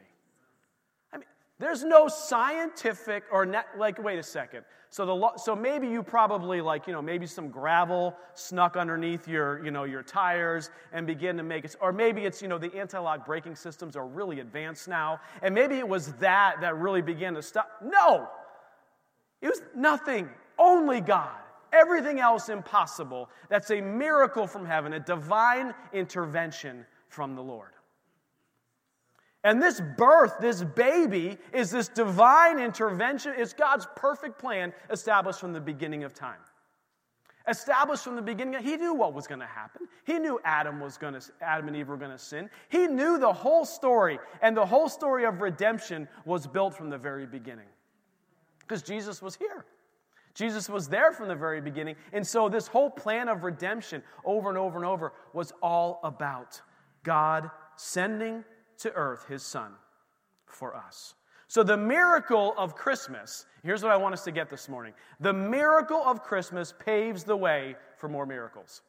I 1.12 1.18
mean, 1.18 1.26
there's 1.60 1.84
no 1.84 2.08
scientific 2.08 3.22
or 3.30 3.46
net, 3.46 3.66
like, 3.78 4.02
wait 4.02 4.18
a 4.18 4.24
second. 4.24 4.64
So, 4.90 5.06
the, 5.06 5.38
so 5.38 5.54
maybe 5.54 5.86
you 5.86 6.02
probably 6.02 6.60
like, 6.60 6.88
you 6.88 6.92
know, 6.92 7.00
maybe 7.00 7.28
some 7.28 7.48
gravel 7.48 8.16
snuck 8.34 8.76
underneath 8.76 9.28
your, 9.28 9.64
you 9.64 9.70
know, 9.70 9.84
your 9.84 10.02
tires 10.02 10.70
and 10.92 11.06
begin 11.06 11.36
to 11.36 11.44
make 11.44 11.64
it, 11.64 11.76
or 11.80 11.92
maybe 11.92 12.22
it's, 12.22 12.42
you 12.42 12.48
know, 12.48 12.58
the 12.58 12.74
anti-lock 12.76 13.24
braking 13.24 13.54
systems 13.54 13.94
are 13.94 14.08
really 14.08 14.40
advanced 14.40 14.88
now, 14.88 15.20
and 15.42 15.54
maybe 15.54 15.76
it 15.76 15.86
was 15.86 16.12
that 16.14 16.56
that 16.60 16.74
really 16.76 17.02
began 17.02 17.34
to 17.34 17.42
stop. 17.42 17.70
No! 17.80 18.28
It 19.40 19.46
was 19.46 19.62
nothing, 19.76 20.28
only 20.58 21.00
God. 21.00 21.38
Everything 21.72 22.20
else 22.20 22.48
impossible. 22.48 23.28
That's 23.48 23.70
a 23.70 23.80
miracle 23.80 24.46
from 24.46 24.66
heaven, 24.66 24.92
a 24.92 25.00
divine 25.00 25.74
intervention 25.92 26.84
from 27.08 27.34
the 27.34 27.42
Lord. 27.42 27.70
And 29.42 29.62
this 29.62 29.80
birth, 29.96 30.34
this 30.40 30.62
baby, 30.62 31.38
is 31.52 31.70
this 31.70 31.88
divine 31.88 32.58
intervention. 32.58 33.34
It's 33.36 33.54
God's 33.54 33.86
perfect 33.96 34.38
plan 34.38 34.72
established 34.90 35.40
from 35.40 35.52
the 35.52 35.60
beginning 35.60 36.04
of 36.04 36.12
time. 36.12 36.38
Established 37.48 38.04
from 38.04 38.16
the 38.16 38.22
beginning, 38.22 38.62
he 38.62 38.76
knew 38.76 38.92
what 38.92 39.14
was 39.14 39.26
going 39.26 39.40
to 39.40 39.46
happen. 39.46 39.88
He 40.04 40.18
knew 40.18 40.38
Adam 40.44 40.78
was 40.78 40.98
going 40.98 41.14
to, 41.14 41.22
Adam 41.40 41.68
and 41.68 41.76
Eve 41.76 41.88
were 41.88 41.96
going 41.96 42.10
to 42.10 42.18
sin. 42.18 42.50
He 42.68 42.86
knew 42.86 43.18
the 43.18 43.32
whole 43.32 43.64
story, 43.64 44.18
and 44.42 44.54
the 44.54 44.66
whole 44.66 44.90
story 44.90 45.24
of 45.24 45.40
redemption 45.40 46.06
was 46.26 46.46
built 46.46 46.74
from 46.74 46.90
the 46.90 46.98
very 46.98 47.26
beginning. 47.26 47.68
Because 48.58 48.82
Jesus 48.82 49.22
was 49.22 49.36
here. 49.36 49.64
Jesus 50.34 50.68
was 50.68 50.88
there 50.88 51.12
from 51.12 51.28
the 51.28 51.34
very 51.34 51.60
beginning. 51.60 51.96
And 52.12 52.26
so, 52.26 52.48
this 52.48 52.66
whole 52.66 52.90
plan 52.90 53.28
of 53.28 53.44
redemption 53.44 54.02
over 54.24 54.48
and 54.48 54.58
over 54.58 54.76
and 54.76 54.86
over 54.86 55.12
was 55.32 55.52
all 55.62 56.00
about 56.04 56.60
God 57.02 57.50
sending 57.76 58.44
to 58.78 58.92
earth 58.92 59.26
his 59.26 59.42
son 59.42 59.72
for 60.46 60.76
us. 60.76 61.14
So, 61.48 61.62
the 61.62 61.76
miracle 61.76 62.54
of 62.56 62.76
Christmas, 62.76 63.46
here's 63.64 63.82
what 63.82 63.90
I 63.90 63.96
want 63.96 64.12
us 64.12 64.22
to 64.24 64.30
get 64.30 64.48
this 64.48 64.68
morning 64.68 64.92
the 65.18 65.32
miracle 65.32 66.02
of 66.04 66.22
Christmas 66.22 66.72
paves 66.78 67.24
the 67.24 67.36
way 67.36 67.74
for 67.96 68.08
more 68.08 68.24
miracles. 68.24 68.82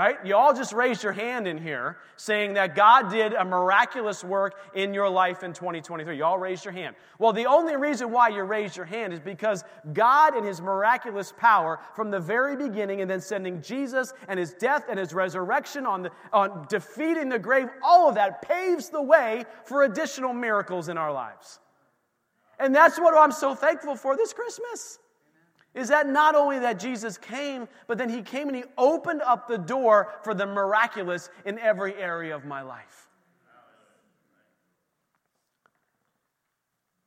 Right? 0.00 0.16
You 0.24 0.34
all 0.34 0.54
just 0.54 0.72
raised 0.72 1.02
your 1.02 1.12
hand 1.12 1.46
in 1.46 1.58
here 1.58 1.98
saying 2.16 2.54
that 2.54 2.74
God 2.74 3.10
did 3.10 3.34
a 3.34 3.44
miraculous 3.44 4.24
work 4.24 4.54
in 4.74 4.94
your 4.94 5.10
life 5.10 5.42
in 5.42 5.52
2023. 5.52 6.16
You 6.16 6.24
all 6.24 6.38
raised 6.38 6.64
your 6.64 6.72
hand. 6.72 6.96
Well, 7.18 7.34
the 7.34 7.44
only 7.44 7.76
reason 7.76 8.10
why 8.10 8.28
you 8.28 8.44
raised 8.44 8.78
your 8.78 8.86
hand 8.86 9.12
is 9.12 9.20
because 9.20 9.62
God 9.92 10.34
in 10.34 10.42
His 10.42 10.62
miraculous 10.62 11.34
power 11.36 11.80
from 11.94 12.10
the 12.10 12.18
very 12.18 12.56
beginning 12.56 13.02
and 13.02 13.10
then 13.10 13.20
sending 13.20 13.60
Jesus 13.60 14.14
and 14.28 14.40
His 14.40 14.54
death 14.54 14.86
and 14.88 14.98
His 14.98 15.12
resurrection 15.12 15.84
on, 15.84 16.04
the, 16.04 16.10
on 16.32 16.64
defeating 16.70 17.28
the 17.28 17.38
grave, 17.38 17.68
all 17.82 18.08
of 18.08 18.14
that 18.14 18.40
paves 18.40 18.88
the 18.88 19.02
way 19.02 19.44
for 19.66 19.82
additional 19.82 20.32
miracles 20.32 20.88
in 20.88 20.96
our 20.96 21.12
lives. 21.12 21.60
And 22.58 22.74
that's 22.74 22.98
what 22.98 23.14
I'm 23.14 23.32
so 23.32 23.54
thankful 23.54 23.96
for 23.96 24.16
this 24.16 24.32
Christmas 24.32 24.98
is 25.74 25.88
that 25.88 26.08
not 26.08 26.34
only 26.34 26.58
that 26.58 26.78
Jesus 26.78 27.16
came, 27.16 27.68
but 27.86 27.96
then 27.96 28.08
he 28.08 28.22
came 28.22 28.48
and 28.48 28.56
he 28.56 28.64
opened 28.76 29.22
up 29.22 29.46
the 29.46 29.58
door 29.58 30.14
for 30.22 30.34
the 30.34 30.46
miraculous 30.46 31.30
in 31.44 31.58
every 31.58 31.94
area 31.94 32.34
of 32.34 32.44
my 32.44 32.62
life. 32.62 33.08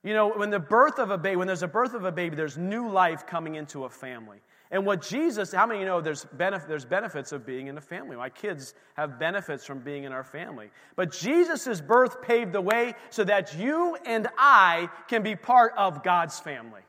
You 0.04 0.14
know, 0.14 0.30
when 0.30 0.50
the 0.50 0.60
birth 0.60 1.00
of 1.00 1.12
a 1.12 1.18
baby, 1.18 1.38
when 1.38 1.48
there's 1.48 1.64
a 1.64 1.68
birth 1.68 1.94
of 1.94 2.04
a 2.04 2.12
baby, 2.12 2.36
there's 2.36 2.58
new 2.58 2.90
life 2.90 3.26
coming 3.26 3.56
into 3.56 3.86
a 3.86 3.90
family. 3.90 4.40
And 4.70 4.86
what 4.86 5.02
Jesus, 5.02 5.54
how 5.54 5.66
many 5.66 5.82
you 5.82 5.86
know 5.86 6.02
there's, 6.02 6.26
benef- 6.26 6.68
there's 6.68 6.84
benefits 6.84 7.32
of 7.32 7.46
being 7.46 7.68
in 7.68 7.78
a 7.78 7.82
family? 7.82 8.18
My 8.18 8.30
kids 8.30 8.74
have 8.96 9.20
benefits 9.20 9.66
from 9.66 9.80
being 9.80 10.04
in 10.04 10.12
our 10.12 10.24
family. 10.24 10.72
But 10.96 11.12
Jesus' 11.12 11.80
birth 11.80 12.22
paved 12.22 12.54
the 12.54 12.62
way 12.62 12.96
so 13.12 13.24
that 13.24 13.58
you 13.58 13.96
and 14.06 14.28
I 14.38 14.90
can 15.08 15.22
be 15.22 15.36
part 15.36 15.74
of 15.78 16.04
God's 16.04 16.40
family. 16.40 16.82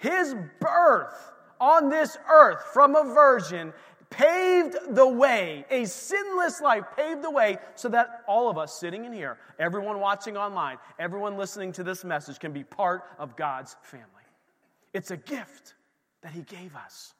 His 0.00 0.34
birth 0.60 1.32
on 1.60 1.90
this 1.90 2.16
earth 2.28 2.62
from 2.72 2.96
a 2.96 3.04
virgin 3.04 3.74
paved 4.08 4.76
the 4.88 5.06
way, 5.06 5.66
a 5.70 5.84
sinless 5.84 6.62
life 6.62 6.84
paved 6.96 7.22
the 7.22 7.30
way 7.30 7.58
so 7.74 7.90
that 7.90 8.22
all 8.26 8.48
of 8.48 8.56
us 8.56 8.72
sitting 8.72 9.04
in 9.04 9.12
here, 9.12 9.36
everyone 9.58 10.00
watching 10.00 10.38
online, 10.38 10.78
everyone 10.98 11.36
listening 11.36 11.70
to 11.72 11.84
this 11.84 12.02
message 12.02 12.38
can 12.38 12.50
be 12.50 12.64
part 12.64 13.02
of 13.18 13.36
God's 13.36 13.76
family. 13.82 14.06
It's 14.94 15.10
a 15.10 15.18
gift 15.18 15.74
that 16.22 16.32
He 16.32 16.42
gave 16.42 16.74
us, 16.74 17.12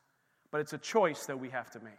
but 0.50 0.62
it's 0.62 0.72
a 0.72 0.78
choice 0.78 1.26
that 1.26 1.38
we 1.38 1.50
have 1.50 1.70
to 1.72 1.80
make. 1.80 1.92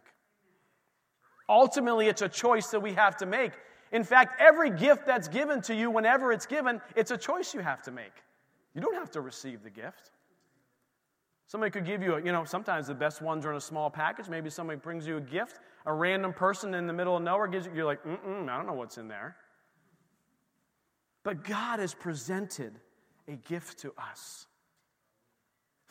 Ultimately, 1.48 2.08
it's 2.08 2.22
a 2.22 2.28
choice 2.28 2.66
that 2.68 2.80
we 2.80 2.92
have 2.94 3.16
to 3.18 3.26
make. 3.26 3.52
In 3.92 4.02
fact, 4.02 4.40
every 4.40 4.70
gift 4.70 5.06
that's 5.06 5.28
given 5.28 5.62
to 5.62 5.76
you, 5.76 5.92
whenever 5.92 6.32
it's 6.32 6.46
given, 6.46 6.80
it's 6.96 7.12
a 7.12 7.16
choice 7.16 7.54
you 7.54 7.60
have 7.60 7.82
to 7.82 7.92
make. 7.92 8.12
You 8.74 8.80
don't 8.80 8.94
have 8.94 9.12
to 9.12 9.20
receive 9.20 9.62
the 9.62 9.70
gift. 9.70 10.10
Somebody 11.52 11.70
could 11.70 11.84
give 11.84 12.02
you, 12.02 12.14
a, 12.14 12.16
you 12.16 12.32
know, 12.32 12.44
sometimes 12.44 12.86
the 12.86 12.94
best 12.94 13.20
ones 13.20 13.44
are 13.44 13.50
in 13.50 13.58
a 13.58 13.60
small 13.60 13.90
package. 13.90 14.26
Maybe 14.26 14.48
somebody 14.48 14.78
brings 14.78 15.06
you 15.06 15.18
a 15.18 15.20
gift. 15.20 15.60
A 15.84 15.92
random 15.92 16.32
person 16.32 16.72
in 16.72 16.86
the 16.86 16.94
middle 16.94 17.14
of 17.14 17.22
nowhere 17.22 17.46
gives 17.46 17.66
you, 17.66 17.72
you're 17.74 17.84
like, 17.84 18.02
mm 18.04 18.48
I 18.48 18.56
don't 18.56 18.66
know 18.66 18.72
what's 18.72 18.96
in 18.96 19.06
there. 19.06 19.36
But 21.24 21.44
God 21.44 21.78
has 21.78 21.92
presented 21.92 22.72
a 23.28 23.32
gift 23.32 23.80
to 23.80 23.92
us. 23.98 24.46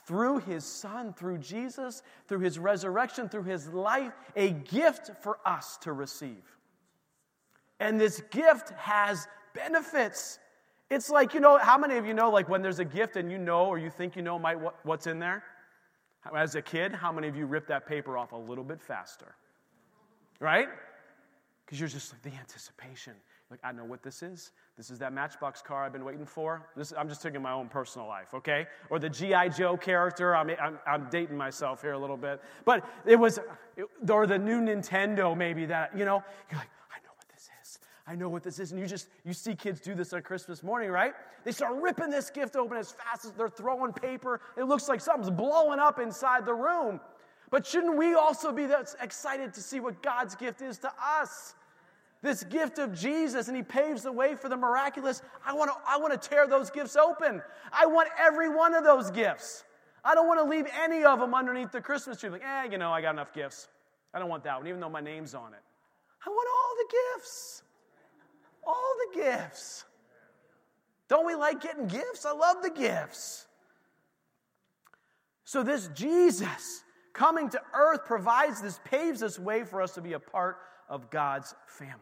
Through 0.08 0.40
his 0.40 0.66
son, 0.66 1.14
through 1.14 1.38
Jesus, 1.38 2.02
through 2.28 2.40
his 2.40 2.58
resurrection, 2.58 3.30
through 3.30 3.44
his 3.44 3.68
life, 3.68 4.14
a 4.36 4.50
gift 4.50 5.12
for 5.22 5.38
us 5.46 5.78
to 5.82 5.94
receive. 5.94 6.58
And 7.80 8.02
this 8.02 8.20
gift 8.32 8.72
has 8.72 9.28
benefits. 9.54 10.40
It's 10.90 11.12
like, 11.12 11.36
you 11.36 11.40
know, 11.40 11.60
how 11.60 11.78
many 11.78 11.98
of 11.98 12.08
you 12.08 12.16
know, 12.16 12.32
like 12.32 12.50
when 12.50 12.64
there's 12.64 12.80
a 12.80 12.86
gift 12.86 13.16
and 13.16 13.32
you 13.32 13.38
know 13.38 13.68
or 13.68 13.78
you 13.78 13.92
think 13.92 14.16
you 14.16 14.24
know 14.24 14.40
might, 14.40 14.60
what, 14.60 14.84
what's 14.84 15.06
in 15.06 15.20
there? 15.20 15.44
As 16.36 16.56
a 16.56 16.62
kid, 16.62 16.94
how 16.94 17.12
many 17.12 17.28
of 17.28 17.36
you 17.36 17.46
ripped 17.46 17.68
that 17.70 17.86
paper 17.86 18.18
off 18.18 18.32
a 18.32 18.38
little 18.38 18.64
bit 18.64 18.82
faster? 18.82 19.36
Right? 20.40 20.70
Because 21.66 21.80
you're 21.80 21.90
just 21.90 22.12
like 22.14 22.22
the 22.22 22.38
anticipation. 22.40 23.14
Like, 23.50 23.60
I 23.64 23.74
know 23.74 23.84
what 23.84 24.02
this 24.02 24.24
is. 24.24 24.52
This 24.78 24.90
is 24.90 24.98
that 25.00 25.12
Matchbox 25.12 25.62
car 25.62 25.84
I've 25.84 25.92
been 25.92 26.06
waiting 26.06 26.26
for. 26.26 26.70
This, 26.78 26.94
I'm 26.98 27.10
just 27.10 27.22
taking 27.22 27.42
my 27.42 27.52
own 27.52 27.68
personal 27.68 28.08
life, 28.08 28.34
okay? 28.34 28.66
Or 28.90 28.98
the 28.98 29.10
G.I. 29.10 29.50
Joe 29.50 29.76
character. 29.76 30.36
I'm, 30.36 30.50
I'm, 30.52 30.80
I'm, 30.88 31.10
dating 31.10 31.36
myself 31.36 31.82
here 31.82 31.92
a 31.92 32.00
little 32.00 32.16
bit. 32.16 32.42
But 32.64 32.86
it 33.06 33.18
was, 33.18 33.40
or 34.10 34.26
the 34.26 34.38
new 34.38 34.62
Nintendo 34.62 35.36
maybe 35.36 35.66
that, 35.66 35.96
you 35.98 36.06
know, 36.06 36.24
you're 36.50 36.60
like, 36.60 36.70
I 38.08 38.16
know 38.16 38.30
what 38.30 38.44
this 38.44 38.60
is. 38.60 38.72
And 38.72 38.82
you 38.82 38.88
just, 38.88 39.08
you 39.24 39.34
see 39.34 39.56
kids 39.56 39.80
do 39.80 39.94
this 39.94 40.14
on 40.14 40.22
Christmas 40.22 40.64
morning, 40.64 40.90
right? 40.90 41.14
They 41.44 41.52
start 41.52 41.76
ripping 41.82 42.10
this 42.10 42.30
gift 42.30 42.56
open 42.56 42.78
as 42.78 42.92
fast 42.92 43.26
as 43.26 43.32
they're 43.32 43.50
throwing 43.50 43.94
paper. 43.94 44.42
It 44.58 44.64
looks 44.64 44.90
like 44.90 45.02
something's 45.02 45.30
blowing 45.30 45.80
up 45.80 46.00
inside 46.00 46.46
the 46.46 46.54
room. 46.54 47.00
But 47.52 47.66
shouldn't 47.66 47.98
we 47.98 48.16
also 48.16 48.52
be 48.52 48.66
that 48.68 48.96
excited 49.02 49.54
to 49.54 49.62
see 49.62 49.80
what 49.80 50.02
God's 50.02 50.36
gift 50.36 50.62
is 50.62 50.78
to 50.80 50.92
us? 51.02 51.56
This 52.22 52.44
gift 52.44 52.80
of 52.80 52.94
Jesus, 52.94 53.48
and 53.48 53.58
He 53.58 53.64
paves 53.64 54.04
the 54.04 54.12
way 54.12 54.36
for 54.36 54.48
the 54.48 54.56
miraculous. 54.56 55.22
I 55.46 55.54
want 55.54 55.72
to, 55.72 55.78
I 55.88 55.98
want 55.98 56.20
to 56.20 56.30
tear 56.30 56.48
those 56.48 56.70
gifts 56.70 56.96
open. 56.96 57.42
I 57.74 57.88
want 57.88 58.10
every 58.20 58.48
one 58.48 58.74
of 58.74 58.84
those 58.84 59.12
gifts. 59.12 59.64
I 60.04 60.16
don't 60.16 60.28
want 60.28 60.40
to 60.40 60.46
leave 60.46 60.66
any 60.82 61.04
of 61.04 61.20
them 61.20 61.34
underneath 61.34 61.72
the 61.72 61.82
Christmas 61.82 62.20
tree. 62.20 62.30
Like, 62.30 62.44
eh, 62.44 62.70
you 62.72 62.78
know, 62.78 62.92
I 62.92 63.02
got 63.02 63.14
enough 63.14 63.34
gifts. 63.34 63.68
I 64.14 64.20
don't 64.20 64.30
want 64.30 64.44
that 64.44 64.58
one, 64.58 64.68
even 64.68 64.80
though 64.80 64.90
my 64.90 65.02
name's 65.02 65.34
on 65.34 65.54
it. 65.54 65.62
I 66.26 66.30
want 66.30 66.48
all 66.48 66.76
the 66.78 66.96
gifts. 67.18 67.64
All 68.66 68.94
the 69.14 69.22
gifts. 69.22 69.86
Don't 71.08 71.26
we 71.26 71.36
like 71.36 71.62
getting 71.62 71.88
gifts? 71.88 72.26
I 72.26 72.32
love 72.32 72.62
the 72.62 72.70
gifts. 72.70 73.46
So, 75.44 75.64
this 75.64 75.90
Jesus 75.90 76.84
coming 77.14 77.50
to 77.50 77.62
earth 77.74 78.06
provides 78.06 78.62
this, 78.62 78.80
paves 78.86 79.20
this 79.20 79.38
way 79.38 79.64
for 79.64 79.82
us 79.82 79.94
to 79.96 80.02
be 80.02 80.14
a 80.14 80.20
part 80.20 80.58
of 80.88 81.10
God's 81.10 81.54
family. 81.68 81.96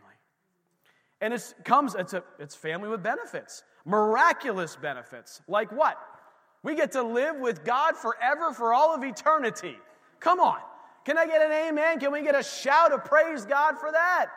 And 1.21 1.33
it 1.33 1.53
comes, 1.63 1.95
it's, 1.95 2.13
a, 2.13 2.23
it's 2.37 2.55
family 2.55 2.89
with 2.89 3.03
benefits, 3.03 3.63
miraculous 3.85 4.75
benefits. 4.75 5.41
Like 5.47 5.71
what? 5.71 5.97
We 6.63 6.75
get 6.75 6.91
to 6.93 7.03
live 7.03 7.37
with 7.37 7.63
God 7.63 7.95
forever 7.95 8.53
for 8.53 8.73
all 8.73 8.93
of 8.93 9.03
eternity. 9.03 9.77
Come 10.19 10.39
on. 10.39 10.59
Can 11.05 11.17
I 11.17 11.25
get 11.25 11.41
an 11.41 11.51
amen? 11.51 11.99
Can 11.99 12.11
we 12.11 12.21
get 12.21 12.35
a 12.35 12.43
shout 12.43 12.91
of 12.91 13.05
praise 13.05 13.45
God 13.45 13.79
for 13.79 13.91
that? 13.91 14.27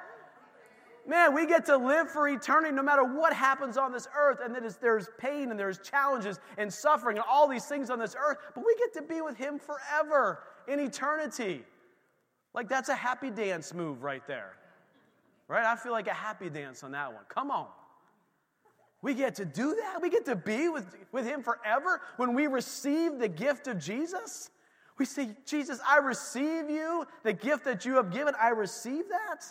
Man, 1.07 1.35
we 1.35 1.47
get 1.47 1.67
to 1.67 1.77
live 1.77 2.09
for 2.11 2.29
eternity 2.29 2.73
no 2.73 2.83
matter 2.83 3.03
what 3.03 3.33
happens 3.33 3.77
on 3.77 3.93
this 3.93 4.07
earth. 4.17 4.39
And 4.43 4.55
that 4.55 4.65
is, 4.65 4.77
there's 4.77 5.09
pain 5.19 5.51
and 5.51 5.59
there's 5.59 5.79
challenges 5.79 6.39
and 6.59 6.73
suffering 6.73 7.17
and 7.17 7.27
all 7.29 7.49
these 7.49 7.65
things 7.65 7.91
on 7.91 7.99
this 7.99 8.15
earth. 8.19 8.39
But 8.55 8.65
we 8.65 8.77
get 8.77 8.93
to 8.95 9.03
be 9.03 9.21
with 9.21 9.37
Him 9.37 9.59
forever 9.59 10.45
in 10.69 10.79
eternity. 10.79 11.65
Like 12.55 12.69
that's 12.69 12.89
a 12.89 12.95
happy 12.95 13.31
dance 13.31 13.75
move 13.75 14.03
right 14.03 14.25
there. 14.27 14.53
Right? 15.49 15.65
I 15.65 15.75
feel 15.75 15.93
like 15.93 16.07
a 16.07 16.15
happy 16.15 16.49
dance 16.49 16.85
on 16.85 16.93
that 16.93 17.13
one. 17.13 17.25
Come 17.29 17.51
on. 17.51 17.67
We 19.03 19.15
get 19.15 19.35
to 19.37 19.45
do 19.45 19.77
that. 19.83 20.01
We 20.01 20.09
get 20.09 20.25
to 20.27 20.37
be 20.37 20.69
with, 20.69 20.95
with 21.11 21.27
Him 21.27 21.43
forever 21.43 22.01
when 22.17 22.35
we 22.35 22.47
receive 22.47 23.19
the 23.19 23.29
gift 23.29 23.67
of 23.67 23.81
Jesus. 23.81 24.51
We 24.99 25.05
say, 25.05 25.31
Jesus, 25.47 25.81
I 25.87 25.99
receive 25.99 26.71
you, 26.71 27.05
the 27.25 27.33
gift 27.33 27.65
that 27.65 27.85
you 27.85 27.95
have 27.97 28.13
given, 28.13 28.35
I 28.41 28.51
receive 28.51 29.09
that. 29.09 29.45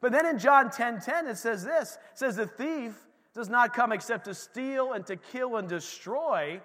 But 0.00 0.12
then 0.12 0.26
in 0.26 0.38
John 0.38 0.70
10 0.70 1.00
10, 1.00 1.26
it 1.26 1.36
says 1.36 1.64
this 1.64 1.98
it 2.12 2.18
says, 2.18 2.36
The 2.36 2.46
thief 2.46 2.94
does 3.34 3.48
not 3.48 3.74
come 3.74 3.92
except 3.92 4.26
to 4.26 4.34
steal 4.34 4.92
and 4.92 5.04
to 5.06 5.16
kill 5.16 5.56
and 5.56 5.68
destroy. 5.68 6.60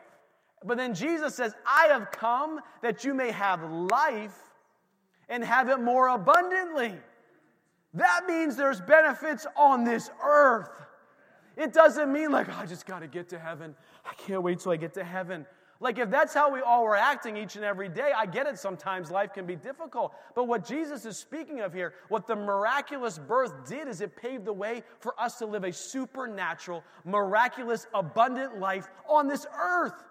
But 0.64 0.78
then 0.78 0.94
Jesus 0.94 1.36
says, 1.36 1.54
I 1.66 1.88
have 1.88 2.12
come 2.12 2.60
that 2.82 3.04
you 3.04 3.14
may 3.14 3.32
have 3.32 3.64
life 3.64 4.38
and 5.30 5.44
have 5.44 5.70
it 5.70 5.80
more 5.80 6.10
abundantly. 6.10 6.94
That 7.94 8.26
means 8.28 8.56
there's 8.56 8.82
benefits 8.82 9.48
on 9.56 9.84
this 9.84 10.10
earth. 10.24 10.70
It 11.56 11.74
doesn't 11.74 12.12
mean 12.12 12.32
like, 12.32 12.48
oh, 12.50 12.58
I 12.58 12.66
just 12.66 12.86
got 12.86 13.00
to 13.00 13.08
get 13.08 13.30
to 13.30 13.40
heaven. 13.40 13.76
I 14.06 14.14
can't 14.14 14.44
wait 14.44 14.60
till 14.60 14.72
I 14.72 14.78
get 14.78 14.94
to 14.96 15.04
heaven. 15.04 15.46
Like, 15.82 15.98
if 15.98 16.10
that's 16.10 16.34
how 16.34 16.52
we 16.52 16.60
all 16.60 16.84
were 16.84 16.98
acting 16.98 17.38
each 17.38 17.56
and 17.56 17.64
every 17.64 17.88
day, 17.88 18.12
I 18.16 18.26
get 18.26 18.48
it. 18.48 18.60
Sometimes 18.60 19.10
life 19.10 19.34
can 19.34 19.46
be 19.46 19.56
difficult. 19.56 20.14
But 20.36 20.46
what 20.46 20.66
Jesus 20.66 21.06
is 21.06 21.18
speaking 21.18 21.62
of 21.62 21.74
here, 21.74 21.94
what 22.10 22.28
the 22.28 22.36
miraculous 22.36 23.18
birth 23.18 23.68
did, 23.68 23.88
is 23.88 24.02
it 24.02 24.18
paved 24.18 24.44
the 24.44 24.54
way 24.54 24.84
for 25.00 25.14
us 25.18 25.38
to 25.38 25.46
live 25.46 25.64
a 25.64 25.72
supernatural, 25.72 26.84
miraculous, 27.06 27.88
abundant 27.94 28.60
life 28.60 28.90
on 29.08 29.28
this 29.28 29.46
earth 29.58 30.04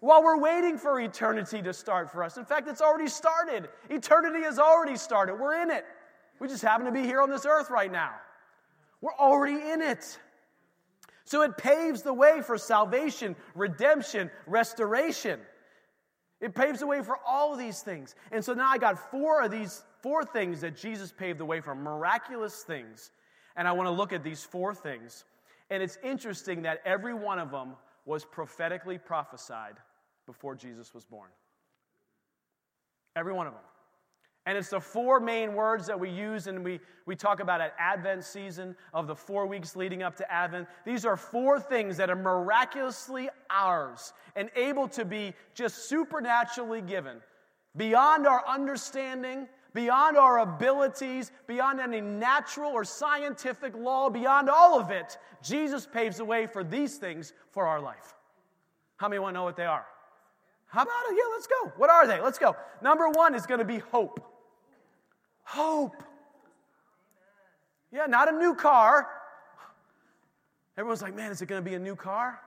while 0.00 0.22
we're 0.22 0.38
waiting 0.38 0.78
for 0.78 1.00
eternity 1.00 1.62
to 1.62 1.72
start 1.72 2.10
for 2.12 2.22
us. 2.22 2.36
In 2.36 2.44
fact, 2.44 2.68
it's 2.68 2.80
already 2.80 3.08
started. 3.08 3.68
Eternity 3.90 4.42
has 4.42 4.58
already 4.58 4.96
started. 4.96 5.34
We're 5.34 5.60
in 5.62 5.70
it. 5.70 5.84
We 6.38 6.48
just 6.48 6.62
happen 6.62 6.86
to 6.86 6.92
be 6.92 7.02
here 7.02 7.20
on 7.20 7.30
this 7.30 7.46
earth 7.46 7.70
right 7.70 7.90
now. 7.90 8.12
We're 9.00 9.14
already 9.14 9.70
in 9.70 9.82
it. 9.82 10.18
So 11.26 11.42
it 11.42 11.58
paves 11.58 12.02
the 12.02 12.14
way 12.14 12.40
for 12.40 12.56
salvation, 12.56 13.34
redemption, 13.54 14.30
restoration. 14.46 15.40
It 16.40 16.54
paves 16.54 16.80
the 16.80 16.86
way 16.86 17.02
for 17.02 17.18
all 17.26 17.56
these 17.56 17.80
things. 17.80 18.14
And 18.30 18.44
so 18.44 18.54
now 18.54 18.68
I 18.70 18.78
got 18.78 19.10
four 19.10 19.42
of 19.42 19.50
these 19.50 19.82
four 20.02 20.24
things 20.24 20.60
that 20.60 20.76
Jesus 20.76 21.12
paved 21.12 21.40
the 21.40 21.44
way 21.44 21.60
for, 21.60 21.74
miraculous 21.74 22.62
things. 22.62 23.10
And 23.56 23.66
I 23.66 23.72
want 23.72 23.88
to 23.88 23.90
look 23.90 24.12
at 24.12 24.22
these 24.22 24.44
four 24.44 24.72
things. 24.72 25.24
And 25.68 25.82
it's 25.82 25.98
interesting 26.04 26.62
that 26.62 26.80
every 26.84 27.14
one 27.14 27.40
of 27.40 27.50
them 27.50 27.74
was 28.04 28.24
prophetically 28.24 28.98
prophesied 28.98 29.74
before 30.26 30.54
Jesus 30.54 30.94
was 30.94 31.04
born. 31.04 31.30
Every 33.16 33.32
one 33.32 33.48
of 33.48 33.52
them. 33.52 33.62
And 34.46 34.56
it's 34.56 34.70
the 34.70 34.80
four 34.80 35.18
main 35.18 35.54
words 35.54 35.88
that 35.88 35.98
we 35.98 36.08
use 36.08 36.46
and 36.46 36.64
we, 36.64 36.78
we 37.04 37.16
talk 37.16 37.40
about 37.40 37.60
at 37.60 37.74
Advent 37.80 38.22
season 38.22 38.76
of 38.94 39.08
the 39.08 39.14
four 39.14 39.44
weeks 39.44 39.74
leading 39.74 40.04
up 40.04 40.14
to 40.16 40.32
Advent. 40.32 40.68
These 40.84 41.04
are 41.04 41.16
four 41.16 41.58
things 41.58 41.96
that 41.96 42.10
are 42.10 42.16
miraculously 42.16 43.28
ours 43.50 44.12
and 44.36 44.48
able 44.54 44.86
to 44.88 45.04
be 45.04 45.34
just 45.54 45.88
supernaturally 45.88 46.80
given 46.80 47.20
beyond 47.76 48.26
our 48.26 48.46
understanding, 48.46 49.48
beyond 49.74 50.16
our 50.16 50.38
abilities, 50.38 51.32
beyond 51.48 51.80
any 51.80 52.00
natural 52.00 52.70
or 52.70 52.84
scientific 52.84 53.74
law, 53.76 54.08
beyond 54.08 54.48
all 54.48 54.78
of 54.78 54.90
it. 54.90 55.18
Jesus 55.42 55.86
paves 55.86 56.18
the 56.18 56.24
way 56.24 56.46
for 56.46 56.62
these 56.62 56.96
things 56.98 57.32
for 57.50 57.66
our 57.66 57.80
life. 57.80 58.14
How 58.96 59.08
many 59.08 59.18
want 59.18 59.34
to 59.34 59.40
know 59.40 59.44
what 59.44 59.56
they 59.56 59.66
are? 59.66 59.84
How 60.68 60.82
about 60.82 60.94
it? 61.10 61.16
Yeah, 61.16 61.32
let's 61.32 61.46
go. 61.46 61.72
What 61.76 61.90
are 61.90 62.06
they? 62.06 62.20
Let's 62.20 62.38
go. 62.38 62.56
Number 62.80 63.10
one 63.10 63.34
is 63.34 63.44
going 63.44 63.58
to 63.58 63.66
be 63.66 63.78
hope. 63.78 64.35
Hope. 65.46 66.02
Yeah, 67.92 68.06
not 68.06 68.32
a 68.32 68.36
new 68.36 68.54
car. 68.54 69.06
Everyone's 70.76 71.02
like, 71.02 71.14
man, 71.14 71.30
is 71.30 71.40
it 71.40 71.46
going 71.46 71.62
to 71.62 71.68
be 71.68 71.76
a 71.76 71.78
new 71.78 71.94
car? 71.94 72.40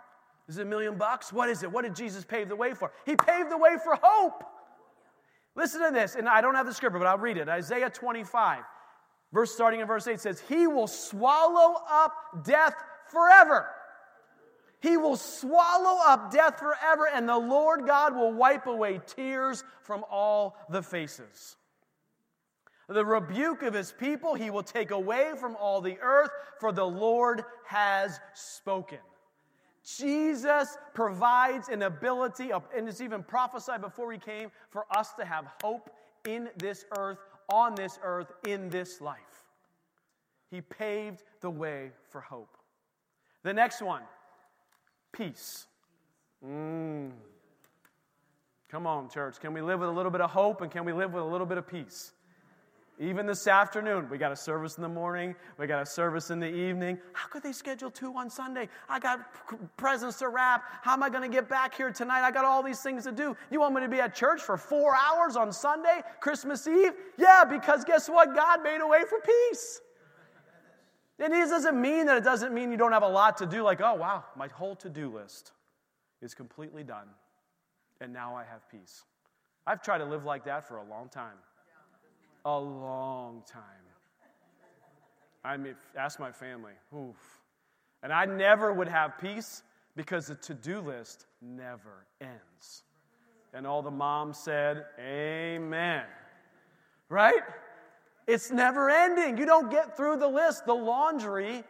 Is 0.50 0.58
it 0.58 0.64
a 0.64 0.66
million 0.66 0.98
bucks? 0.98 1.32
What 1.32 1.50
is 1.50 1.64
it? 1.64 1.72
What 1.72 1.84
did 1.84 1.96
Jesus 1.96 2.26
pave 2.26 2.50
the 2.50 2.56
way 2.56 2.74
for? 2.74 2.92
He 3.06 3.16
paved 3.16 3.50
the 3.50 3.58
way 3.58 3.78
for 3.84 3.98
hope. 4.02 4.44
Listen 5.56 5.82
to 5.82 5.92
this, 5.92 6.16
and 6.16 6.28
I 6.28 6.42
don't 6.42 6.56
have 6.56 6.66
the 6.66 6.74
scripture, 6.74 7.00
but 7.00 7.08
I'll 7.08 7.18
read 7.18 7.38
it. 7.38 7.48
Isaiah 7.48 7.90
25, 7.90 8.64
verse 9.32 9.52
starting 9.54 9.80
in 9.80 9.88
verse 9.88 10.06
8 10.06 10.20
says, 10.20 10.42
He 10.42 10.68
will 10.68 10.88
swallow 10.88 11.76
up 11.90 12.44
death 12.44 12.76
forever. 13.08 13.68
He 14.82 14.98
will 14.98 15.18
swallow 15.18 16.00
up 16.06 16.32
death 16.32 16.60
forever, 16.60 17.08
and 17.14 17.28
the 17.28 17.38
Lord 17.38 17.86
God 17.88 18.14
will 18.14 18.34
wipe 18.34 18.68
away 18.68 19.00
tears 19.08 19.64
from 19.84 20.04
all 20.12 20.58
the 20.70 20.84
faces. 20.84 21.56
The 22.90 23.06
rebuke 23.06 23.62
of 23.62 23.76
his 23.76 23.92
people 23.92 24.34
he 24.34 24.50
will 24.50 24.64
take 24.64 24.90
away 24.90 25.34
from 25.40 25.56
all 25.56 25.80
the 25.80 25.98
earth, 26.02 26.32
for 26.60 26.72
the 26.72 26.86
Lord 26.86 27.46
has 27.68 28.20
spoken. 28.34 28.98
Jesus 29.84 30.76
provides 30.96 31.70
an 31.70 31.84
ability, 31.84 32.50
and 32.76 32.90
it's 32.90 33.00
even 33.00 33.24
prophesied 33.24 33.82
before 33.82 34.12
he 34.12 34.18
came, 34.18 34.50
for 34.72 34.86
us 34.92 35.14
to 35.14 35.24
have 35.24 35.46
hope 35.62 35.92
in 36.28 36.50
this 36.58 36.86
earth, 36.98 37.20
on 37.48 37.76
this 37.76 38.00
earth, 38.02 38.32
in 38.48 38.70
this 38.70 39.02
life. 39.02 39.46
He 40.50 40.60
paved 40.60 41.24
the 41.42 41.50
way 41.50 41.92
for 42.10 42.22
hope. 42.22 42.58
The 43.44 43.54
next 43.54 43.84
one, 43.84 44.02
peace. 45.12 45.68
Mm. 46.46 47.12
Come 48.68 48.88
on, 48.88 49.10
church. 49.10 49.40
Can 49.40 49.54
we 49.54 49.62
live 49.62 49.80
with 49.80 49.90
a 49.90 49.92
little 49.92 50.12
bit 50.12 50.22
of 50.22 50.32
hope 50.32 50.62
and 50.62 50.72
can 50.72 50.86
we 50.86 50.94
live 50.94 51.14
with 51.14 51.24
a 51.24 51.26
little 51.26 51.48
bit 51.48 51.58
of 51.58 51.68
peace? 51.68 52.14
Even 53.02 53.26
this 53.26 53.48
afternoon, 53.48 54.10
we 54.10 54.18
got 54.18 54.34
a 54.34 54.36
service 54.36 54.76
in 54.76 54.84
the 54.84 54.90
morning, 54.90 55.34
we 55.58 55.68
got 55.68 55.82
a 55.82 55.86
service 55.86 56.32
in 56.32 56.40
the 56.42 56.54
evening. 56.54 57.00
How 57.14 57.30
could 57.30 57.42
they 57.42 57.54
schedule 57.54 57.90
two 57.90 58.14
on 58.18 58.30
Sunday? 58.30 58.68
I 58.90 59.00
got 59.00 59.22
presents 59.78 60.20
to 60.20 60.28
wrap. 60.28 60.64
How 60.82 60.94
am 60.94 61.04
I 61.04 61.10
going 61.10 61.24
to 61.24 61.34
get 61.34 61.48
back 61.48 61.74
here 61.74 61.92
tonight? 61.92 62.28
I 62.28 62.32
got 62.32 62.44
all 62.44 62.62
these 62.62 62.82
things 62.82 63.06
to 63.06 63.14
do. 63.14 63.38
You 63.52 63.62
want 63.62 63.74
me 63.74 63.82
to 63.82 63.88
be 63.88 64.02
at 64.02 64.14
church 64.14 64.42
for 64.42 64.58
four 64.58 64.98
hours 64.98 65.38
on 65.38 65.54
Sunday, 65.54 66.02
Christmas 66.20 66.68
Eve? 66.68 66.92
Yeah, 67.18 67.46
because 67.46 67.86
guess 67.86 68.10
what? 68.10 68.36
God 68.36 68.64
made 68.64 68.82
a 68.82 68.88
way 68.88 69.04
for 69.08 69.20
peace. 69.22 69.80
And 71.20 71.34
it 71.34 71.48
doesn't 71.50 71.80
mean 71.80 72.06
that 72.08 72.18
it 72.18 72.24
doesn't 72.26 72.54
mean 72.54 72.70
you 72.70 72.78
don't 72.78 72.92
have 72.92 73.04
a 73.04 73.08
lot 73.08 73.38
to 73.38 73.46
do, 73.46 73.64
like, 73.64 73.80
oh, 73.80 73.96
wow, 73.96 74.26
my 74.36 74.50
whole 74.50 74.76
to 74.76 74.90
do 74.90 75.10
list 75.10 75.54
is 76.22 76.34
completely 76.34 76.84
done, 76.84 77.08
and 78.02 78.12
now 78.12 78.36
I 78.36 78.44
have 78.44 78.70
peace. 78.70 79.04
I've 79.66 79.82
tried 79.82 80.00
to 80.00 80.06
live 80.06 80.26
like 80.26 80.44
that 80.46 80.68
for 80.68 80.78
a 80.78 80.84
long 80.84 81.08
time 81.08 81.38
a 82.46 82.58
long 82.58 83.44
time. 83.46 83.64
I 85.44 85.58
mean, 85.58 85.76
ask 85.98 86.20
my 86.20 86.32
family. 86.32 86.74
Oof. 86.96 87.16
And 88.04 88.12
I 88.14 88.26
never 88.26 88.74
would 88.74 88.88
have 88.88 89.18
peace 89.20 89.64
because 89.96 90.28
the 90.28 90.36
to 90.36 90.54
do 90.54 90.80
list 90.80 91.26
never 91.42 92.06
ends. 92.22 92.84
And 93.54 93.66
all 93.66 93.82
the 93.82 93.92
moms 93.92 94.38
said, 94.38 94.86
Amen. 95.00 96.04
Right? 97.10 97.42
It's 98.28 98.52
never 98.52 98.90
ending. 98.90 99.38
You 99.38 99.46
don't 99.46 99.72
get 99.72 99.98
through 99.98 100.18
the 100.18 100.28
list. 100.28 100.66
The 100.66 100.74
laundry 100.74 101.64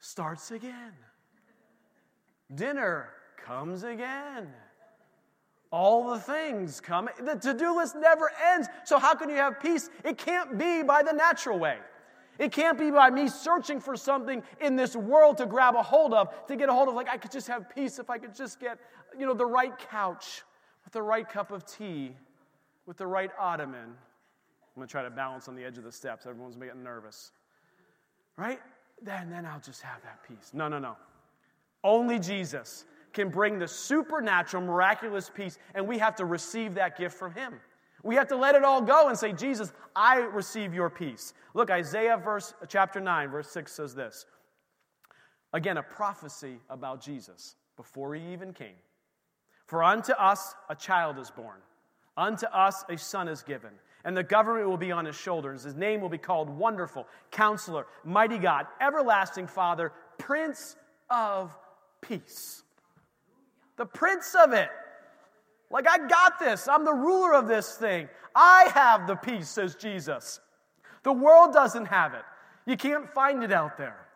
starts 0.00 0.50
again. 0.50 0.92
Dinner 2.54 3.10
comes 3.36 3.84
again 3.84 4.48
all 5.72 6.10
the 6.10 6.20
things 6.20 6.80
come. 6.80 7.08
The 7.24 7.34
to 7.36 7.54
do 7.54 7.76
list 7.76 7.96
never 7.96 8.30
ends. 8.52 8.68
So, 8.84 8.98
how 8.98 9.14
can 9.14 9.30
you 9.30 9.36
have 9.36 9.58
peace? 9.58 9.88
It 10.04 10.18
can't 10.18 10.58
be 10.58 10.82
by 10.82 11.02
the 11.02 11.12
natural 11.12 11.58
way. 11.58 11.78
It 12.38 12.52
can't 12.52 12.78
be 12.78 12.90
by 12.90 13.10
me 13.10 13.28
searching 13.28 13.80
for 13.80 13.96
something 13.96 14.42
in 14.60 14.76
this 14.76 14.94
world 14.94 15.38
to 15.38 15.46
grab 15.46 15.74
a 15.74 15.82
hold 15.82 16.12
of, 16.14 16.46
to 16.46 16.56
get 16.56 16.68
a 16.68 16.72
hold 16.72 16.88
of, 16.88 16.94
like, 16.94 17.08
I 17.08 17.16
could 17.16 17.30
just 17.30 17.46
have 17.48 17.68
peace 17.74 17.98
if 17.98 18.10
I 18.10 18.18
could 18.18 18.34
just 18.34 18.58
get, 18.58 18.78
you 19.18 19.26
know, 19.26 19.34
the 19.34 19.46
right 19.46 19.76
couch 19.90 20.42
with 20.84 20.92
the 20.92 21.02
right 21.02 21.28
cup 21.28 21.50
of 21.50 21.66
tea, 21.66 22.16
with 22.86 22.96
the 22.96 23.06
right 23.06 23.30
ottoman. 23.38 23.80
I'm 23.84 24.76
going 24.76 24.88
to 24.88 24.90
try 24.90 25.02
to 25.02 25.10
balance 25.10 25.48
on 25.48 25.54
the 25.54 25.64
edge 25.64 25.78
of 25.78 25.84
the 25.84 25.92
steps. 25.92 26.26
Everyone's 26.26 26.56
getting 26.56 26.82
nervous. 26.82 27.32
Right? 28.36 28.60
Then, 29.02 29.30
then 29.30 29.44
I'll 29.44 29.60
just 29.60 29.82
have 29.82 30.02
that 30.02 30.20
peace. 30.26 30.50
No, 30.54 30.68
no, 30.68 30.78
no. 30.78 30.96
Only 31.84 32.18
Jesus 32.18 32.86
can 33.12 33.28
bring 33.28 33.58
the 33.58 33.68
supernatural, 33.68 34.62
miraculous 34.62 35.30
peace, 35.32 35.58
and 35.74 35.86
we 35.86 35.98
have 35.98 36.16
to 36.16 36.24
receive 36.24 36.74
that 36.74 36.96
gift 36.96 37.16
from 37.16 37.34
Him. 37.34 37.54
We 38.02 38.16
have 38.16 38.28
to 38.28 38.36
let 38.36 38.54
it 38.54 38.64
all 38.64 38.80
go 38.82 39.08
and 39.08 39.18
say, 39.18 39.32
Jesus, 39.32 39.72
I 39.94 40.16
receive 40.16 40.74
your 40.74 40.90
peace. 40.90 41.34
Look, 41.54 41.70
Isaiah 41.70 42.16
verse 42.16 42.52
chapter 42.68 43.00
9, 43.00 43.30
verse 43.30 43.48
6 43.50 43.72
says 43.72 43.94
this. 43.94 44.26
Again, 45.52 45.76
a 45.76 45.82
prophecy 45.82 46.58
about 46.70 47.00
Jesus 47.02 47.56
before 47.76 48.14
he 48.14 48.32
even 48.32 48.52
came. 48.52 48.74
For 49.66 49.84
unto 49.84 50.12
us 50.12 50.54
a 50.68 50.74
child 50.74 51.18
is 51.18 51.30
born, 51.30 51.58
unto 52.16 52.46
us 52.46 52.84
a 52.88 52.98
son 52.98 53.28
is 53.28 53.42
given, 53.42 53.70
and 54.04 54.16
the 54.16 54.22
government 54.22 54.68
will 54.68 54.76
be 54.76 54.92
on 54.92 55.04
his 55.04 55.16
shoulders. 55.16 55.62
His 55.62 55.74
name 55.74 56.00
will 56.00 56.08
be 56.08 56.18
called 56.18 56.50
Wonderful, 56.50 57.06
Counselor, 57.30 57.86
Mighty 58.04 58.38
God, 58.38 58.66
Everlasting 58.80 59.46
Father, 59.46 59.92
Prince 60.18 60.76
of 61.08 61.56
Peace. 62.00 62.64
The 63.82 63.86
Prince 63.86 64.36
of 64.36 64.52
it. 64.52 64.68
Like, 65.68 65.88
I 65.88 66.06
got 66.06 66.38
this. 66.38 66.68
I'm 66.68 66.84
the 66.84 66.94
ruler 66.94 67.34
of 67.34 67.48
this 67.48 67.74
thing. 67.74 68.08
I 68.32 68.70
have 68.72 69.08
the 69.08 69.16
peace, 69.16 69.48
says 69.48 69.74
Jesus. 69.74 70.38
The 71.02 71.12
world 71.12 71.52
doesn't 71.52 71.86
have 71.86 72.14
it. 72.14 72.22
You 72.64 72.76
can't 72.76 73.12
find 73.12 73.42
it 73.42 73.50
out 73.50 73.76
there. 73.76 74.06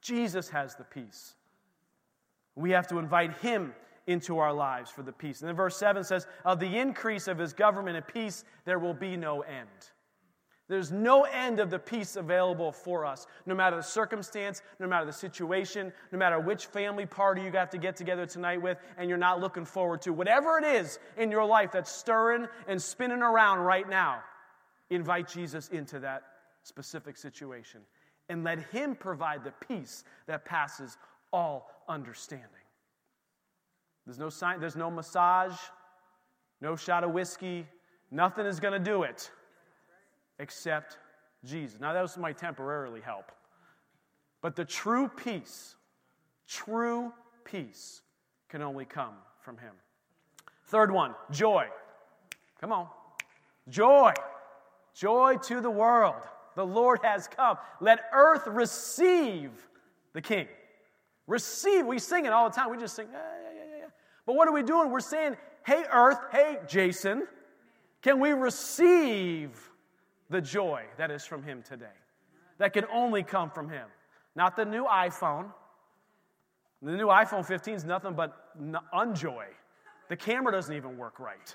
Jesus 0.00 0.48
has 0.48 0.74
the 0.76 0.84
peace. 0.84 1.34
We 2.54 2.70
have 2.70 2.86
to 2.86 2.98
invite 2.98 3.36
him 3.40 3.74
into 4.06 4.38
our 4.38 4.54
lives 4.54 4.90
for 4.90 5.02
the 5.02 5.12
peace. 5.12 5.42
And 5.42 5.48
then 5.50 5.54
verse 5.54 5.76
7 5.76 6.02
says, 6.02 6.26
Of 6.46 6.58
the 6.58 6.74
increase 6.74 7.28
of 7.28 7.36
his 7.36 7.52
government 7.52 7.98
and 7.98 8.06
peace, 8.06 8.44
there 8.64 8.78
will 8.78 8.94
be 8.94 9.14
no 9.14 9.42
end. 9.42 9.68
There's 10.68 10.92
no 10.92 11.22
end 11.22 11.60
of 11.60 11.70
the 11.70 11.78
peace 11.78 12.16
available 12.16 12.72
for 12.72 13.06
us, 13.06 13.26
no 13.46 13.54
matter 13.54 13.76
the 13.76 13.82
circumstance, 13.82 14.60
no 14.78 14.86
matter 14.86 15.06
the 15.06 15.12
situation, 15.12 15.92
no 16.12 16.18
matter 16.18 16.38
which 16.38 16.66
family 16.66 17.06
party 17.06 17.42
you 17.42 17.50
got 17.50 17.70
to 17.70 17.78
get 17.78 17.96
together 17.96 18.26
tonight 18.26 18.60
with 18.60 18.76
and 18.98 19.08
you're 19.08 19.18
not 19.18 19.40
looking 19.40 19.64
forward 19.64 20.02
to. 20.02 20.12
Whatever 20.12 20.58
it 20.58 20.64
is 20.64 20.98
in 21.16 21.30
your 21.30 21.46
life 21.46 21.72
that's 21.72 21.90
stirring 21.90 22.46
and 22.66 22.80
spinning 22.80 23.22
around 23.22 23.60
right 23.60 23.88
now, 23.88 24.20
invite 24.90 25.26
Jesus 25.26 25.68
into 25.68 26.00
that 26.00 26.22
specific 26.64 27.16
situation 27.16 27.80
and 28.28 28.44
let 28.44 28.58
Him 28.64 28.94
provide 28.94 29.44
the 29.44 29.52
peace 29.66 30.04
that 30.26 30.44
passes 30.44 30.98
all 31.32 31.70
understanding. 31.88 32.46
There's 34.04 34.18
no 34.18 34.28
sign, 34.28 34.60
there's 34.60 34.76
no 34.76 34.90
massage, 34.90 35.56
no 36.60 36.76
shot 36.76 37.04
of 37.04 37.12
whiskey, 37.12 37.66
nothing 38.10 38.44
is 38.44 38.60
going 38.60 38.74
to 38.74 38.78
do 38.78 39.04
it 39.04 39.30
except 40.38 40.98
Jesus. 41.44 41.80
Now, 41.80 41.92
those 41.92 42.16
might 42.16 42.38
temporarily 42.38 43.00
help. 43.00 43.32
But 44.40 44.56
the 44.56 44.64
true 44.64 45.08
peace, 45.08 45.76
true 46.46 47.12
peace, 47.44 48.02
can 48.48 48.62
only 48.62 48.84
come 48.84 49.14
from 49.40 49.58
Him. 49.58 49.72
Third 50.66 50.90
one, 50.90 51.14
joy. 51.30 51.66
Come 52.60 52.72
on. 52.72 52.88
Joy. 53.68 54.12
Joy 54.94 55.36
to 55.44 55.60
the 55.60 55.70
world. 55.70 56.22
The 56.56 56.66
Lord 56.66 57.00
has 57.02 57.28
come. 57.28 57.56
Let 57.80 58.00
earth 58.12 58.46
receive 58.46 59.50
the 60.12 60.20
King. 60.20 60.48
Receive. 61.26 61.86
We 61.86 61.98
sing 61.98 62.26
it 62.26 62.32
all 62.32 62.48
the 62.48 62.56
time. 62.56 62.70
We 62.70 62.78
just 62.78 62.96
sing, 62.96 63.06
ah, 63.14 63.16
yeah, 63.16 63.50
yeah, 63.54 63.64
yeah, 63.70 63.76
yeah. 63.80 63.86
But 64.26 64.34
what 64.34 64.48
are 64.48 64.52
we 64.52 64.62
doing? 64.62 64.90
We're 64.90 65.00
saying, 65.00 65.36
hey, 65.64 65.84
earth, 65.92 66.18
hey, 66.32 66.58
Jason, 66.66 67.26
can 68.02 68.18
we 68.18 68.30
receive 68.30 69.50
the 70.30 70.40
joy 70.40 70.82
that 70.96 71.10
is 71.10 71.24
from 71.24 71.42
Him 71.42 71.62
today, 71.62 71.86
that 72.58 72.72
can 72.72 72.84
only 72.92 73.22
come 73.22 73.50
from 73.50 73.68
Him. 73.68 73.86
Not 74.34 74.56
the 74.56 74.64
new 74.64 74.84
iPhone. 74.84 75.52
The 76.82 76.92
new 76.92 77.06
iPhone 77.06 77.44
15 77.44 77.74
is 77.74 77.84
nothing 77.84 78.14
but 78.14 78.52
unjoy. 78.92 79.46
The 80.08 80.16
camera 80.16 80.52
doesn't 80.52 80.74
even 80.74 80.96
work 80.96 81.18
right. 81.18 81.54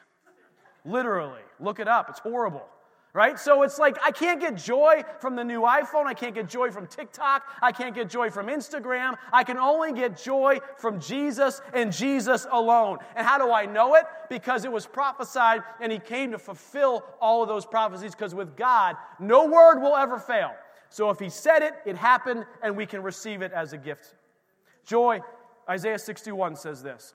Literally. 0.86 1.42
Look 1.60 1.80
it 1.80 1.88
up, 1.88 2.10
it's 2.10 2.20
horrible 2.20 2.68
right? 3.14 3.40
So 3.40 3.62
it's 3.62 3.78
like 3.78 3.98
I 4.04 4.12
can't 4.12 4.40
get 4.40 4.56
joy 4.56 5.04
from 5.20 5.36
the 5.36 5.44
new 5.44 5.62
iPhone. 5.62 6.06
I 6.06 6.14
can't 6.14 6.34
get 6.34 6.50
joy 6.50 6.72
from 6.72 6.88
TikTok. 6.88 7.44
I 7.62 7.72
can't 7.72 7.94
get 7.94 8.10
joy 8.10 8.30
from 8.30 8.48
Instagram. 8.48 9.16
I 9.32 9.44
can 9.44 9.58
only 9.58 9.94
get 9.94 10.22
joy 10.22 10.60
from 10.78 11.00
Jesus 11.00 11.62
and 11.74 11.92
Jesus 11.92 12.48
alone. 12.52 12.98
And 13.16 13.26
how 13.26 13.38
do 13.38 13.52
I 13.52 13.66
know 13.66 13.96
it? 13.96 14.06
Because 14.30 14.66
it 14.66 14.72
was 14.72 14.88
prophesied 14.88 15.62
and 15.80 15.92
he 15.92 16.00
came 16.00 16.32
to 16.32 16.40
fulfill 16.40 17.04
all 17.22 17.44
of 17.44 17.48
those 17.48 17.66
prophecies 17.66 18.16
because 18.16 18.34
with 18.34 18.56
God, 18.56 18.96
no 19.20 19.46
word 19.46 19.80
will 19.80 19.96
ever 19.96 20.18
fail. 20.18 20.52
So 20.90 21.10
if 21.10 21.20
he 21.20 21.30
said 21.30 21.62
it, 21.62 21.74
it 21.86 21.96
happened 21.96 22.46
and 22.62 22.76
we 22.76 22.86
can 22.86 23.04
receive 23.04 23.42
it 23.42 23.52
as 23.52 23.74
a 23.74 23.78
gift. 23.78 24.16
Joy, 24.86 25.22
Isaiah 25.70 26.00
61 26.00 26.56
says 26.56 26.84
this. 26.84 27.14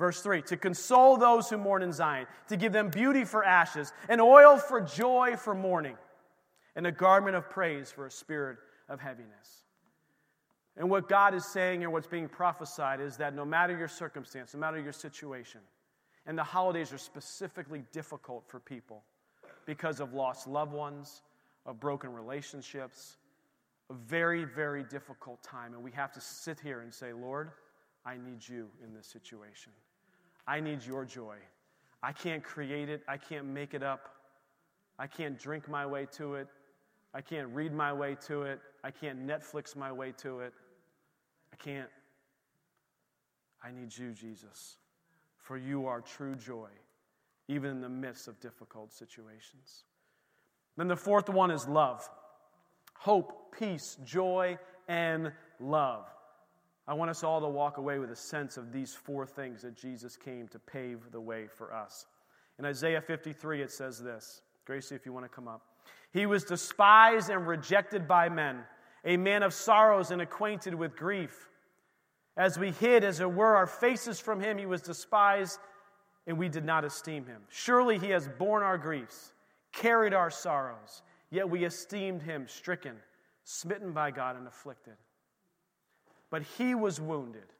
Verse 0.00 0.22
3 0.22 0.40
to 0.42 0.56
console 0.56 1.18
those 1.18 1.50
who 1.50 1.58
mourn 1.58 1.82
in 1.82 1.92
Zion, 1.92 2.26
to 2.48 2.56
give 2.56 2.72
them 2.72 2.88
beauty 2.88 3.26
for 3.26 3.44
ashes, 3.44 3.92
and 4.08 4.18
oil 4.18 4.56
for 4.56 4.80
joy 4.80 5.36
for 5.36 5.54
mourning, 5.54 5.96
and 6.74 6.86
a 6.86 6.90
garment 6.90 7.36
of 7.36 7.50
praise 7.50 7.92
for 7.92 8.06
a 8.06 8.10
spirit 8.10 8.56
of 8.88 8.98
heaviness. 8.98 9.66
And 10.78 10.88
what 10.88 11.06
God 11.06 11.34
is 11.34 11.44
saying 11.44 11.82
and 11.84 11.92
what's 11.92 12.06
being 12.06 12.30
prophesied 12.30 12.98
is 12.98 13.18
that 13.18 13.34
no 13.34 13.44
matter 13.44 13.76
your 13.76 13.88
circumstance, 13.88 14.54
no 14.54 14.60
matter 14.60 14.80
your 14.80 14.94
situation, 14.94 15.60
and 16.24 16.38
the 16.38 16.44
holidays 16.44 16.94
are 16.94 16.98
specifically 16.98 17.84
difficult 17.92 18.44
for 18.48 18.58
people 18.58 19.02
because 19.66 20.00
of 20.00 20.14
lost 20.14 20.46
loved 20.46 20.72
ones, 20.72 21.20
of 21.66 21.78
broken 21.78 22.10
relationships, 22.10 23.18
a 23.90 23.94
very, 23.94 24.44
very 24.44 24.82
difficult 24.82 25.42
time. 25.42 25.74
And 25.74 25.82
we 25.82 25.90
have 25.90 26.10
to 26.12 26.22
sit 26.22 26.58
here 26.58 26.80
and 26.80 26.94
say, 26.94 27.12
Lord, 27.12 27.50
I 28.06 28.16
need 28.16 28.48
you 28.48 28.70
in 28.82 28.94
this 28.94 29.06
situation. 29.06 29.72
I 30.50 30.58
need 30.58 30.84
your 30.84 31.04
joy. 31.04 31.36
I 32.02 32.10
can't 32.10 32.42
create 32.42 32.88
it, 32.88 33.02
I 33.06 33.18
can't 33.18 33.46
make 33.46 33.72
it 33.72 33.84
up. 33.84 34.08
I 34.98 35.06
can't 35.06 35.38
drink 35.38 35.68
my 35.68 35.86
way 35.86 36.08
to 36.16 36.34
it. 36.34 36.48
I 37.14 37.20
can't 37.20 37.48
read 37.54 37.72
my 37.72 37.92
way 37.92 38.16
to 38.26 38.42
it. 38.42 38.58
I 38.82 38.90
can't 38.90 39.24
Netflix 39.24 39.76
my 39.76 39.92
way 39.92 40.12
to 40.18 40.40
it. 40.40 40.52
I 41.52 41.56
can't. 41.56 41.88
I 43.62 43.70
need 43.70 43.96
you, 43.96 44.12
Jesus, 44.12 44.78
for 45.38 45.56
you 45.56 45.86
are 45.86 46.00
true 46.00 46.34
joy, 46.34 46.70
even 47.46 47.70
in 47.70 47.80
the 47.80 47.88
midst 47.88 48.26
of 48.26 48.40
difficult 48.40 48.92
situations. 48.92 49.84
Then 50.76 50.88
the 50.88 50.96
fourth 50.96 51.28
one 51.28 51.52
is 51.52 51.68
love 51.68 52.08
hope, 52.98 53.54
peace, 53.56 53.96
joy, 54.04 54.58
and 54.88 55.32
love. 55.60 56.06
I 56.90 56.92
want 56.92 57.08
us 57.08 57.22
all 57.22 57.40
to 57.40 57.48
walk 57.48 57.78
away 57.78 58.00
with 58.00 58.10
a 58.10 58.16
sense 58.16 58.56
of 58.56 58.72
these 58.72 58.92
four 58.92 59.24
things 59.24 59.62
that 59.62 59.76
Jesus 59.76 60.16
came 60.16 60.48
to 60.48 60.58
pave 60.58 60.98
the 61.12 61.20
way 61.20 61.46
for 61.46 61.72
us. 61.72 62.06
In 62.58 62.64
Isaiah 62.64 63.00
53, 63.00 63.62
it 63.62 63.70
says 63.70 64.02
this 64.02 64.42
Gracie, 64.64 64.96
if 64.96 65.06
you 65.06 65.12
want 65.12 65.24
to 65.24 65.28
come 65.28 65.46
up. 65.46 65.62
He 66.12 66.26
was 66.26 66.42
despised 66.42 67.30
and 67.30 67.46
rejected 67.46 68.08
by 68.08 68.28
men, 68.28 68.64
a 69.04 69.16
man 69.16 69.44
of 69.44 69.54
sorrows 69.54 70.10
and 70.10 70.20
acquainted 70.20 70.74
with 70.74 70.96
grief. 70.96 71.48
As 72.36 72.58
we 72.58 72.72
hid, 72.72 73.04
as 73.04 73.20
it 73.20 73.32
were, 73.32 73.54
our 73.54 73.68
faces 73.68 74.18
from 74.18 74.40
him, 74.40 74.58
he 74.58 74.66
was 74.66 74.82
despised, 74.82 75.60
and 76.26 76.36
we 76.36 76.48
did 76.48 76.64
not 76.64 76.84
esteem 76.84 77.24
him. 77.24 77.42
Surely 77.50 77.98
he 77.98 78.10
has 78.10 78.28
borne 78.36 78.64
our 78.64 78.78
griefs, 78.78 79.32
carried 79.72 80.12
our 80.12 80.28
sorrows, 80.28 81.02
yet 81.30 81.48
we 81.48 81.64
esteemed 81.64 82.22
him 82.22 82.48
stricken, 82.48 82.96
smitten 83.44 83.92
by 83.92 84.10
God, 84.10 84.34
and 84.34 84.48
afflicted 84.48 84.94
but 86.30 86.42
he 86.42 86.74
was 86.74 87.00
wounded 87.00 87.52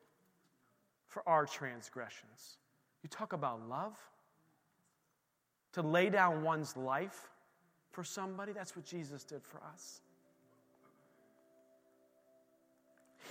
for 1.09 1.29
our 1.29 1.45
transgressions. 1.45 2.57
You 3.03 3.09
talk 3.09 3.33
about 3.33 3.69
love? 3.69 3.99
To 5.75 5.83
lay 5.83 6.11
down 6.11 6.43
one's 6.43 6.77
life 6.77 7.29
for 7.91 8.03
somebody, 8.05 8.53
that's 8.53 8.75
what 8.75 8.85
Jesus 8.85 9.25
did 9.25 9.43
for 9.45 9.61
us. 9.73 10.01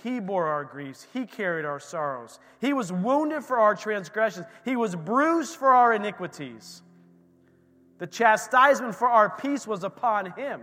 He 0.02 0.20
bore 0.20 0.46
our 0.46 0.64
griefs. 0.64 1.06
He 1.12 1.26
carried 1.26 1.66
our 1.66 1.80
sorrows. 1.80 2.38
He 2.60 2.72
was 2.72 2.90
wounded 2.92 3.44
for 3.44 3.58
our 3.58 3.74
transgressions. 3.74 4.46
He 4.64 4.76
was 4.76 4.96
bruised 4.96 5.56
for 5.56 5.68
our 5.68 5.92
iniquities. 5.92 6.82
The 7.98 8.06
chastisement 8.06 8.94
for 8.94 9.08
our 9.08 9.28
peace 9.28 9.66
was 9.66 9.84
upon 9.84 10.32
him. 10.32 10.62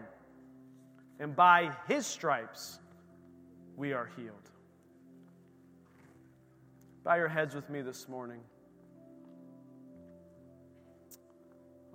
And 1.19 1.35
by 1.35 1.71
his 1.87 2.07
stripes, 2.07 2.79
we 3.75 3.93
are 3.93 4.09
healed. 4.15 4.49
Bow 7.07 7.15
your 7.15 7.29
heads 7.29 7.55
with 7.55 7.69
me 7.69 7.81
this 7.81 8.09
morning. 8.09 8.41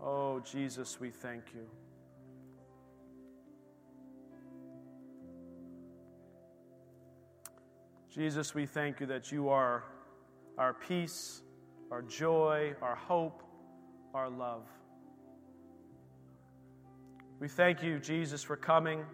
Oh, 0.03 0.41
Jesus, 0.41 0.99
we 1.01 1.11
thank 1.11 1.43
you. 1.55 1.67
Jesus, 8.11 8.55
we 8.55 8.65
thank 8.65 9.01
you 9.01 9.07
that 9.09 9.31
you 9.31 9.51
are 9.51 9.85
our 10.57 10.73
peace, 10.73 11.43
our 11.91 12.01
joy, 12.01 12.73
our 12.81 12.97
hope, 12.97 13.43
our 14.15 14.31
love. 14.31 14.65
We 17.39 17.49
thank 17.49 17.83
you, 17.83 17.99
Jesus, 17.99 18.43
for 18.43 18.57
coming 18.57 19.05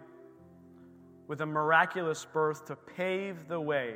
with 1.27 1.41
a 1.41 1.45
miraculous 1.45 2.23
birth 2.23 2.63
to 2.67 2.77
pave 2.77 3.49
the 3.49 3.59
way 3.59 3.95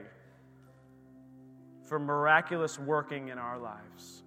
for 1.94 2.00
miraculous 2.00 2.80
working 2.80 3.28
in 3.28 3.38
our 3.38 3.60
lives. 3.60 4.24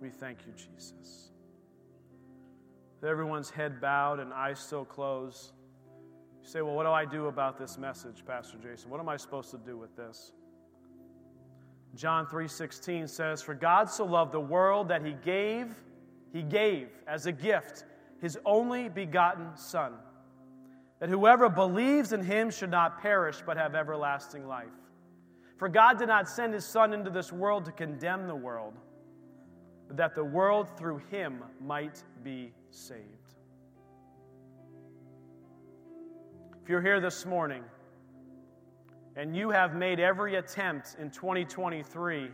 We 0.00 0.08
thank 0.08 0.46
you, 0.46 0.54
Jesus. 0.54 1.30
With 2.98 3.10
everyone's 3.10 3.50
head 3.50 3.82
bowed 3.82 4.18
and 4.18 4.32
eyes 4.32 4.60
still 4.60 4.86
closed, 4.86 5.52
you 6.42 6.48
say, 6.48 6.62
Well, 6.62 6.74
what 6.74 6.84
do 6.84 6.90
I 6.90 7.04
do 7.04 7.26
about 7.26 7.58
this 7.58 7.76
message, 7.76 8.24
Pastor 8.26 8.56
Jason? 8.62 8.88
What 8.88 8.98
am 8.98 9.10
I 9.10 9.18
supposed 9.18 9.50
to 9.50 9.58
do 9.58 9.76
with 9.76 9.94
this? 9.94 10.32
John 11.94 12.26
3:16 12.28 13.08
says, 13.08 13.42
"For 13.42 13.52
God 13.52 13.90
so 13.90 14.06
loved 14.06 14.32
the 14.32 14.40
world 14.40 14.88
that 14.88 15.04
he 15.04 15.12
gave, 15.12 15.84
he 16.32 16.42
gave 16.42 16.88
as 17.06 17.26
a 17.26 17.32
gift 17.32 17.84
his 18.22 18.38
only 18.46 18.88
begotten 18.88 19.54
son, 19.54 19.98
that 21.04 21.10
whoever 21.10 21.50
believes 21.50 22.14
in 22.14 22.22
him 22.22 22.50
should 22.50 22.70
not 22.70 22.98
perish 23.02 23.42
but 23.44 23.58
have 23.58 23.74
everlasting 23.74 24.48
life. 24.48 24.72
For 25.58 25.68
God 25.68 25.98
did 25.98 26.08
not 26.08 26.26
send 26.26 26.54
his 26.54 26.64
son 26.64 26.94
into 26.94 27.10
this 27.10 27.30
world 27.30 27.66
to 27.66 27.72
condemn 27.72 28.26
the 28.26 28.34
world, 28.34 28.72
but 29.86 29.98
that 29.98 30.14
the 30.14 30.24
world 30.24 30.66
through 30.78 30.96
him 31.10 31.44
might 31.60 32.02
be 32.22 32.54
saved." 32.70 33.34
If 36.62 36.70
you're 36.70 36.80
here 36.80 37.00
this 37.00 37.26
morning 37.26 37.64
and 39.14 39.36
you 39.36 39.50
have 39.50 39.74
made 39.74 40.00
every 40.00 40.36
attempt 40.36 40.96
in 40.98 41.10
2023 41.10 42.32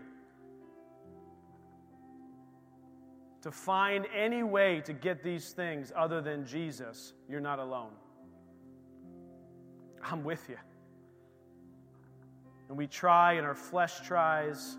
to 3.41 3.51
find 3.51 4.07
any 4.15 4.45
way 4.45 4.81
to 4.83 4.93
get 4.93 5.25
these 5.25 5.53
things 5.55 5.93
other 5.97 6.21
than 6.21 6.47
Jesus, 6.47 7.15
you're 7.27 7.41
not 7.41 7.59
alone. 7.59 7.97
I'm 10.03 10.25
with 10.25 10.49
you. 10.49 10.57
And 12.69 12.79
we 12.79 12.87
try, 12.87 13.35
and 13.35 13.47
our 13.47 13.55
flesh 13.55 14.01
tries, 14.01 14.77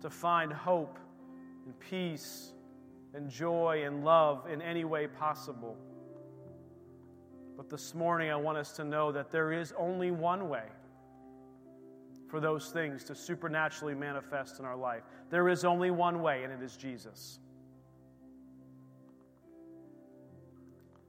to 0.00 0.10
find 0.10 0.52
hope 0.52 0.98
and 1.64 1.78
peace 1.80 2.52
and 3.14 3.28
joy 3.28 3.82
and 3.84 4.04
love 4.04 4.46
in 4.50 4.62
any 4.62 4.84
way 4.84 5.06
possible. 5.06 5.76
But 7.56 7.68
this 7.68 7.94
morning, 7.94 8.30
I 8.30 8.36
want 8.36 8.58
us 8.58 8.72
to 8.72 8.84
know 8.84 9.10
that 9.10 9.32
there 9.32 9.52
is 9.52 9.74
only 9.76 10.12
one 10.12 10.48
way 10.48 10.66
for 12.28 12.40
those 12.40 12.70
things 12.70 13.02
to 13.04 13.14
supernaturally 13.14 13.94
manifest 13.94 14.60
in 14.60 14.64
our 14.64 14.76
life. 14.76 15.02
There 15.30 15.48
is 15.48 15.64
only 15.64 15.90
one 15.90 16.22
way, 16.22 16.44
and 16.44 16.52
it 16.52 16.62
is 16.62 16.76
Jesus. 16.76 17.40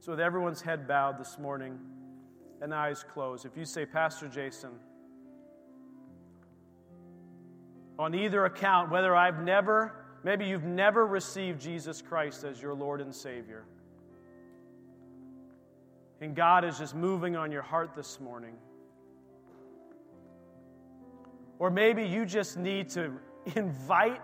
So, 0.00 0.12
with 0.12 0.20
everyone's 0.20 0.62
head 0.62 0.88
bowed 0.88 1.18
this 1.18 1.38
morning 1.38 1.78
and 2.62 2.74
eyes 2.74 3.04
closed, 3.04 3.46
if 3.46 3.56
you 3.56 3.64
say, 3.64 3.86
Pastor 3.86 4.28
Jason, 4.28 4.70
on 7.98 8.14
either 8.14 8.44
account, 8.44 8.90
whether 8.90 9.14
I've 9.14 9.42
never, 9.42 9.94
maybe 10.24 10.46
you've 10.46 10.64
never 10.64 11.06
received 11.06 11.60
Jesus 11.60 12.02
Christ 12.02 12.44
as 12.44 12.60
your 12.60 12.74
Lord 12.74 13.00
and 13.00 13.14
Savior, 13.14 13.64
and 16.20 16.34
God 16.34 16.64
is 16.64 16.78
just 16.78 16.94
moving 16.94 17.36
on 17.36 17.50
your 17.50 17.62
heart 17.62 17.94
this 17.94 18.20
morning 18.20 18.54
or 21.60 21.70
maybe 21.70 22.02
you 22.02 22.24
just 22.24 22.56
need 22.56 22.88
to 22.88 23.12
invite 23.54 24.22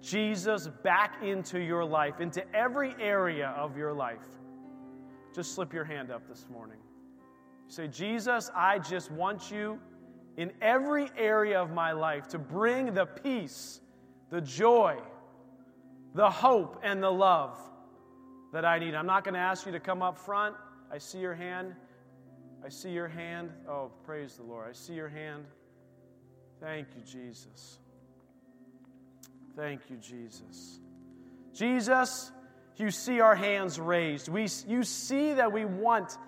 Jesus 0.00 0.68
back 0.84 1.22
into 1.22 1.58
your 1.58 1.84
life, 1.84 2.20
into 2.20 2.42
every 2.54 2.94
area 3.00 3.48
of 3.56 3.76
your 3.76 3.92
life. 3.92 4.22
Just 5.34 5.54
slip 5.54 5.74
your 5.74 5.84
hand 5.84 6.10
up 6.10 6.26
this 6.28 6.46
morning. 6.50 6.78
Say, 7.68 7.88
Jesus, 7.88 8.50
I 8.54 8.78
just 8.78 9.10
want 9.10 9.50
you 9.50 9.78
in 10.36 10.52
every 10.60 11.10
area 11.16 11.60
of 11.60 11.72
my 11.72 11.92
life 11.92 12.28
to 12.28 12.38
bring 12.38 12.94
the 12.94 13.06
peace, 13.06 13.80
the 14.30 14.40
joy, 14.40 14.98
the 16.14 16.30
hope, 16.30 16.80
and 16.82 17.02
the 17.02 17.10
love 17.10 17.58
that 18.52 18.64
I 18.64 18.78
need. 18.78 18.94
I'm 18.94 19.06
not 19.06 19.24
going 19.24 19.34
to 19.34 19.40
ask 19.40 19.66
you 19.66 19.72
to 19.72 19.80
come 19.80 20.02
up 20.02 20.18
front. 20.18 20.54
I 20.92 20.98
see 20.98 21.18
your 21.18 21.34
hand. 21.34 21.74
I 22.64 22.68
see 22.68 22.90
your 22.90 23.08
hand. 23.08 23.50
Oh, 23.68 23.90
praise 24.04 24.36
the 24.36 24.44
Lord. 24.44 24.68
I 24.68 24.72
see 24.72 24.94
your 24.94 25.08
hand. 25.08 25.44
Thank 26.60 26.88
you, 26.96 27.02
Jesus. 27.02 27.78
Thank 29.56 29.82
you, 29.90 29.96
Jesus. 29.96 30.80
Jesus, 31.52 32.30
you 32.76 32.90
see 32.90 33.20
our 33.20 33.34
hands 33.34 33.80
raised. 33.80 34.28
We, 34.28 34.48
you 34.68 34.82
see 34.82 35.32
that 35.32 35.50
we 35.50 35.64
want 35.64 36.18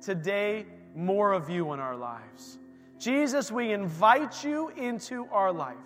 today 0.00 0.66
more 0.94 1.32
of 1.32 1.48
you 1.50 1.72
in 1.72 1.80
our 1.80 1.96
lives. 1.96 2.58
Jesus, 2.98 3.52
we 3.52 3.72
invite 3.72 4.44
you 4.44 4.70
into 4.70 5.26
our 5.30 5.52
life. 5.52 5.76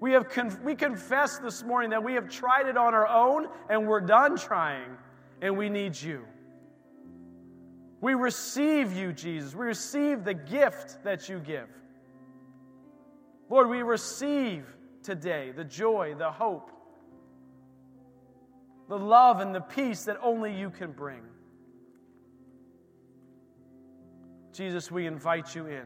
We, 0.00 0.12
have 0.12 0.28
con- 0.28 0.58
we 0.64 0.74
confess 0.74 1.38
this 1.38 1.62
morning 1.62 1.90
that 1.90 2.02
we 2.02 2.14
have 2.14 2.28
tried 2.28 2.66
it 2.66 2.76
on 2.76 2.94
our 2.94 3.06
own 3.06 3.48
and 3.70 3.86
we're 3.86 4.00
done 4.00 4.36
trying, 4.36 4.90
and 5.40 5.56
we 5.56 5.68
need 5.68 6.00
you. 6.00 6.24
We 8.00 8.14
receive 8.14 8.92
you, 8.92 9.12
Jesus. 9.12 9.54
We 9.54 9.66
receive 9.66 10.24
the 10.24 10.34
gift 10.34 11.02
that 11.04 11.28
you 11.28 11.38
give. 11.38 11.68
Lord, 13.48 13.68
we 13.68 13.82
receive 13.82 14.64
today 15.02 15.52
the 15.52 15.64
joy, 15.64 16.14
the 16.18 16.30
hope, 16.30 16.70
the 18.88 18.98
love, 18.98 19.40
and 19.40 19.54
the 19.54 19.60
peace 19.60 20.04
that 20.04 20.18
only 20.22 20.54
you 20.54 20.70
can 20.70 20.92
bring. 20.92 21.22
Jesus, 24.56 24.90
we 24.90 25.06
invite 25.06 25.54
you 25.54 25.66
in, 25.66 25.84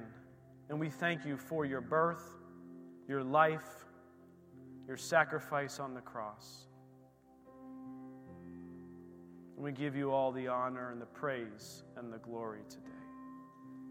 and 0.68 0.78
we 0.78 0.88
thank 0.88 1.26
you 1.26 1.36
for 1.36 1.64
your 1.64 1.80
birth, 1.80 2.22
your 3.08 3.24
life, 3.24 3.84
your 4.86 4.96
sacrifice 4.96 5.80
on 5.80 5.92
the 5.92 6.00
cross. 6.00 6.68
And 9.56 9.64
we 9.64 9.72
give 9.72 9.96
you 9.96 10.12
all 10.12 10.30
the 10.30 10.46
honor 10.46 10.92
and 10.92 11.02
the 11.02 11.06
praise 11.06 11.82
and 11.96 12.12
the 12.12 12.18
glory 12.18 12.60
today. 12.68 12.84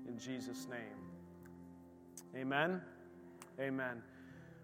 In 0.07 0.17
Jesus' 0.17 0.65
name, 0.69 2.39
amen. 2.41 2.81
Amen. 3.59 4.01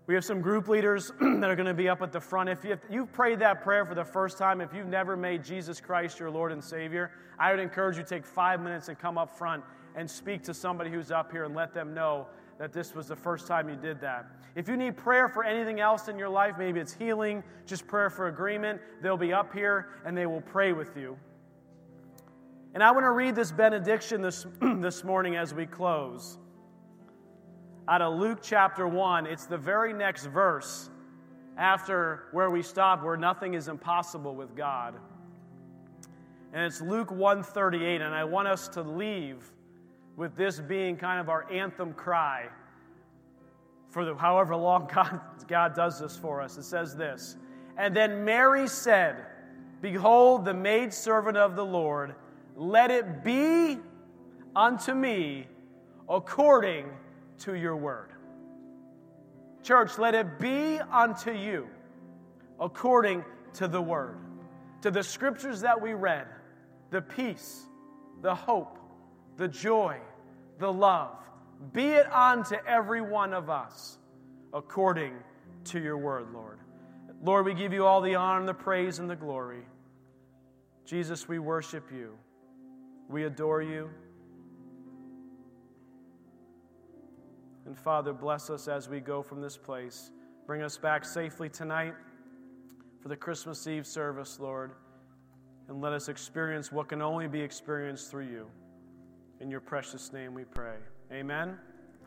We 0.07 0.13
have 0.13 0.23
some 0.23 0.39
group 0.39 0.69
leaders 0.69 1.11
that 1.19 1.49
are 1.49 1.57
going 1.57 1.65
to 1.65 1.73
be 1.73 1.89
up 1.89 2.01
at 2.01 2.13
the 2.13 2.21
front. 2.21 2.47
If, 2.47 2.63
you, 2.63 2.71
if 2.71 2.79
you've 2.89 3.11
prayed 3.11 3.39
that 3.39 3.61
prayer 3.63 3.85
for 3.85 3.95
the 3.95 4.05
first 4.05 4.37
time, 4.37 4.61
if 4.61 4.73
you've 4.73 4.87
never 4.87 5.17
made 5.17 5.43
Jesus 5.43 5.81
Christ 5.81 6.21
your 6.21 6.31
Lord 6.31 6.53
and 6.53 6.63
Savior, 6.63 7.11
I 7.37 7.51
would 7.51 7.59
encourage 7.59 7.97
you 7.97 8.03
to 8.03 8.07
take 8.07 8.25
five 8.25 8.61
minutes 8.61 8.87
and 8.87 8.97
come 8.97 9.17
up 9.17 9.37
front 9.37 9.61
and 9.95 10.09
speak 10.09 10.43
to 10.43 10.53
somebody 10.53 10.89
who's 10.89 11.11
up 11.11 11.31
here 11.31 11.45
and 11.45 11.55
let 11.55 11.73
them 11.73 11.93
know 11.93 12.27
that 12.57 12.71
this 12.71 12.93
was 12.95 13.07
the 13.07 13.15
first 13.15 13.47
time 13.47 13.69
you 13.69 13.75
did 13.75 13.99
that. 14.01 14.25
If 14.55 14.69
you 14.69 14.77
need 14.77 14.95
prayer 14.95 15.27
for 15.27 15.43
anything 15.43 15.79
else 15.79 16.07
in 16.07 16.17
your 16.17 16.29
life, 16.29 16.55
maybe 16.57 16.79
it's 16.79 16.93
healing, 16.93 17.43
just 17.65 17.85
prayer 17.87 18.09
for 18.09 18.27
agreement, 18.27 18.81
they'll 19.01 19.17
be 19.17 19.33
up 19.33 19.53
here 19.53 19.89
and 20.05 20.17
they 20.17 20.25
will 20.25 20.41
pray 20.41 20.71
with 20.71 20.95
you. 20.95 21.17
And 22.73 22.83
I 22.83 22.91
want 22.91 23.05
to 23.05 23.11
read 23.11 23.35
this 23.35 23.51
benediction 23.51 24.21
this, 24.21 24.45
this 24.61 25.03
morning 25.03 25.35
as 25.35 25.53
we 25.53 25.65
close 25.65 26.37
out 27.87 28.01
of 28.01 28.19
Luke 28.19 28.39
chapter 28.41 28.87
1. 28.87 29.25
It's 29.27 29.45
the 29.45 29.57
very 29.57 29.93
next 29.93 30.25
verse 30.25 30.89
after 31.57 32.25
where 32.31 32.49
we 32.49 32.61
stop 32.61 33.03
where 33.03 33.17
nothing 33.17 33.53
is 33.53 33.67
impossible 33.67 34.35
with 34.35 34.55
God. 34.55 34.95
And 36.53 36.63
it's 36.63 36.81
Luke 36.81 37.11
138, 37.11 38.01
and 38.01 38.13
I 38.13 38.23
want 38.23 38.47
us 38.47 38.67
to 38.69 38.81
leave 38.81 39.51
with 40.15 40.35
this 40.35 40.59
being 40.59 40.97
kind 40.97 41.19
of 41.19 41.29
our 41.29 41.51
anthem 41.51 41.93
cry 41.93 42.47
for 43.89 44.05
the, 44.05 44.15
however 44.15 44.55
long 44.55 44.89
God, 44.93 45.21
God 45.47 45.75
does 45.75 45.99
this 45.99 46.17
for 46.17 46.41
us. 46.41 46.57
It 46.57 46.63
says 46.63 46.95
this 46.95 47.37
And 47.77 47.95
then 47.95 48.25
Mary 48.25 48.67
said, 48.67 49.15
Behold, 49.81 50.45
the 50.45 50.53
maidservant 50.53 51.37
of 51.37 51.55
the 51.55 51.65
Lord, 51.65 52.15
let 52.55 52.91
it 52.91 53.23
be 53.23 53.77
unto 54.55 54.93
me 54.93 55.47
according 56.09 56.89
to 57.39 57.55
your 57.55 57.75
word. 57.75 58.11
Church, 59.63 59.97
let 59.97 60.13
it 60.13 60.39
be 60.39 60.79
unto 60.91 61.31
you 61.31 61.67
according 62.59 63.23
to 63.53 63.67
the 63.67 63.81
word, 63.81 64.17
to 64.81 64.91
the 64.91 65.03
scriptures 65.03 65.61
that 65.61 65.81
we 65.81 65.93
read, 65.93 66.27
the 66.91 67.01
peace, 67.01 67.63
the 68.21 68.33
hope, 68.33 68.77
the 69.37 69.47
joy, 69.47 69.97
the 70.59 70.71
love. 70.71 71.17
Be 71.73 71.87
it 71.87 72.11
unto 72.11 72.55
every 72.67 73.01
one 73.01 73.33
of 73.33 73.49
us 73.49 73.97
according 74.53 75.13
to 75.65 75.79
your 75.79 75.97
word, 75.97 76.27
Lord. 76.33 76.59
Lord, 77.21 77.45
we 77.45 77.53
give 77.53 77.73
you 77.73 77.85
all 77.85 78.01
the 78.01 78.15
honor 78.15 78.39
and 78.39 78.47
the 78.47 78.53
praise 78.53 78.99
and 78.99 79.09
the 79.09 79.15
glory. 79.15 79.63
Jesus, 80.85 81.27
we 81.27 81.39
worship 81.39 81.91
you. 81.91 82.15
We 83.09 83.23
adore 83.23 83.61
you. 83.61 83.89
And 87.65 87.77
Father, 87.77 88.13
bless 88.13 88.49
us 88.49 88.67
as 88.67 88.87
we 88.87 88.99
go 88.99 89.23
from 89.23 89.41
this 89.41 89.57
place. 89.57 90.11
Bring 90.45 90.61
us 90.61 90.77
back 90.77 91.03
safely 91.03 91.49
tonight 91.49 91.95
for 93.01 93.09
the 93.09 93.15
Christmas 93.15 93.65
Eve 93.65 93.87
service, 93.87 94.39
Lord. 94.39 94.73
And 95.67 95.81
let 95.81 95.93
us 95.93 96.09
experience 96.09 96.71
what 96.71 96.89
can 96.89 97.01
only 97.01 97.27
be 97.27 97.41
experienced 97.41 98.11
through 98.11 98.27
you. 98.27 98.47
In 99.41 99.51
your 99.51 99.59
precious 99.59 100.13
name 100.13 100.33
we 100.33 100.45
pray. 100.45 100.77
Amen 101.11 101.57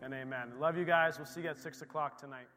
and 0.03 0.14
amen. 0.14 0.53
Love 0.59 0.79
you 0.79 0.85
guys. 0.85 1.19
We'll 1.19 1.27
see 1.27 1.43
you 1.43 1.49
at 1.49 1.59
6 1.59 1.83
o'clock 1.83 2.19
tonight. 2.19 2.49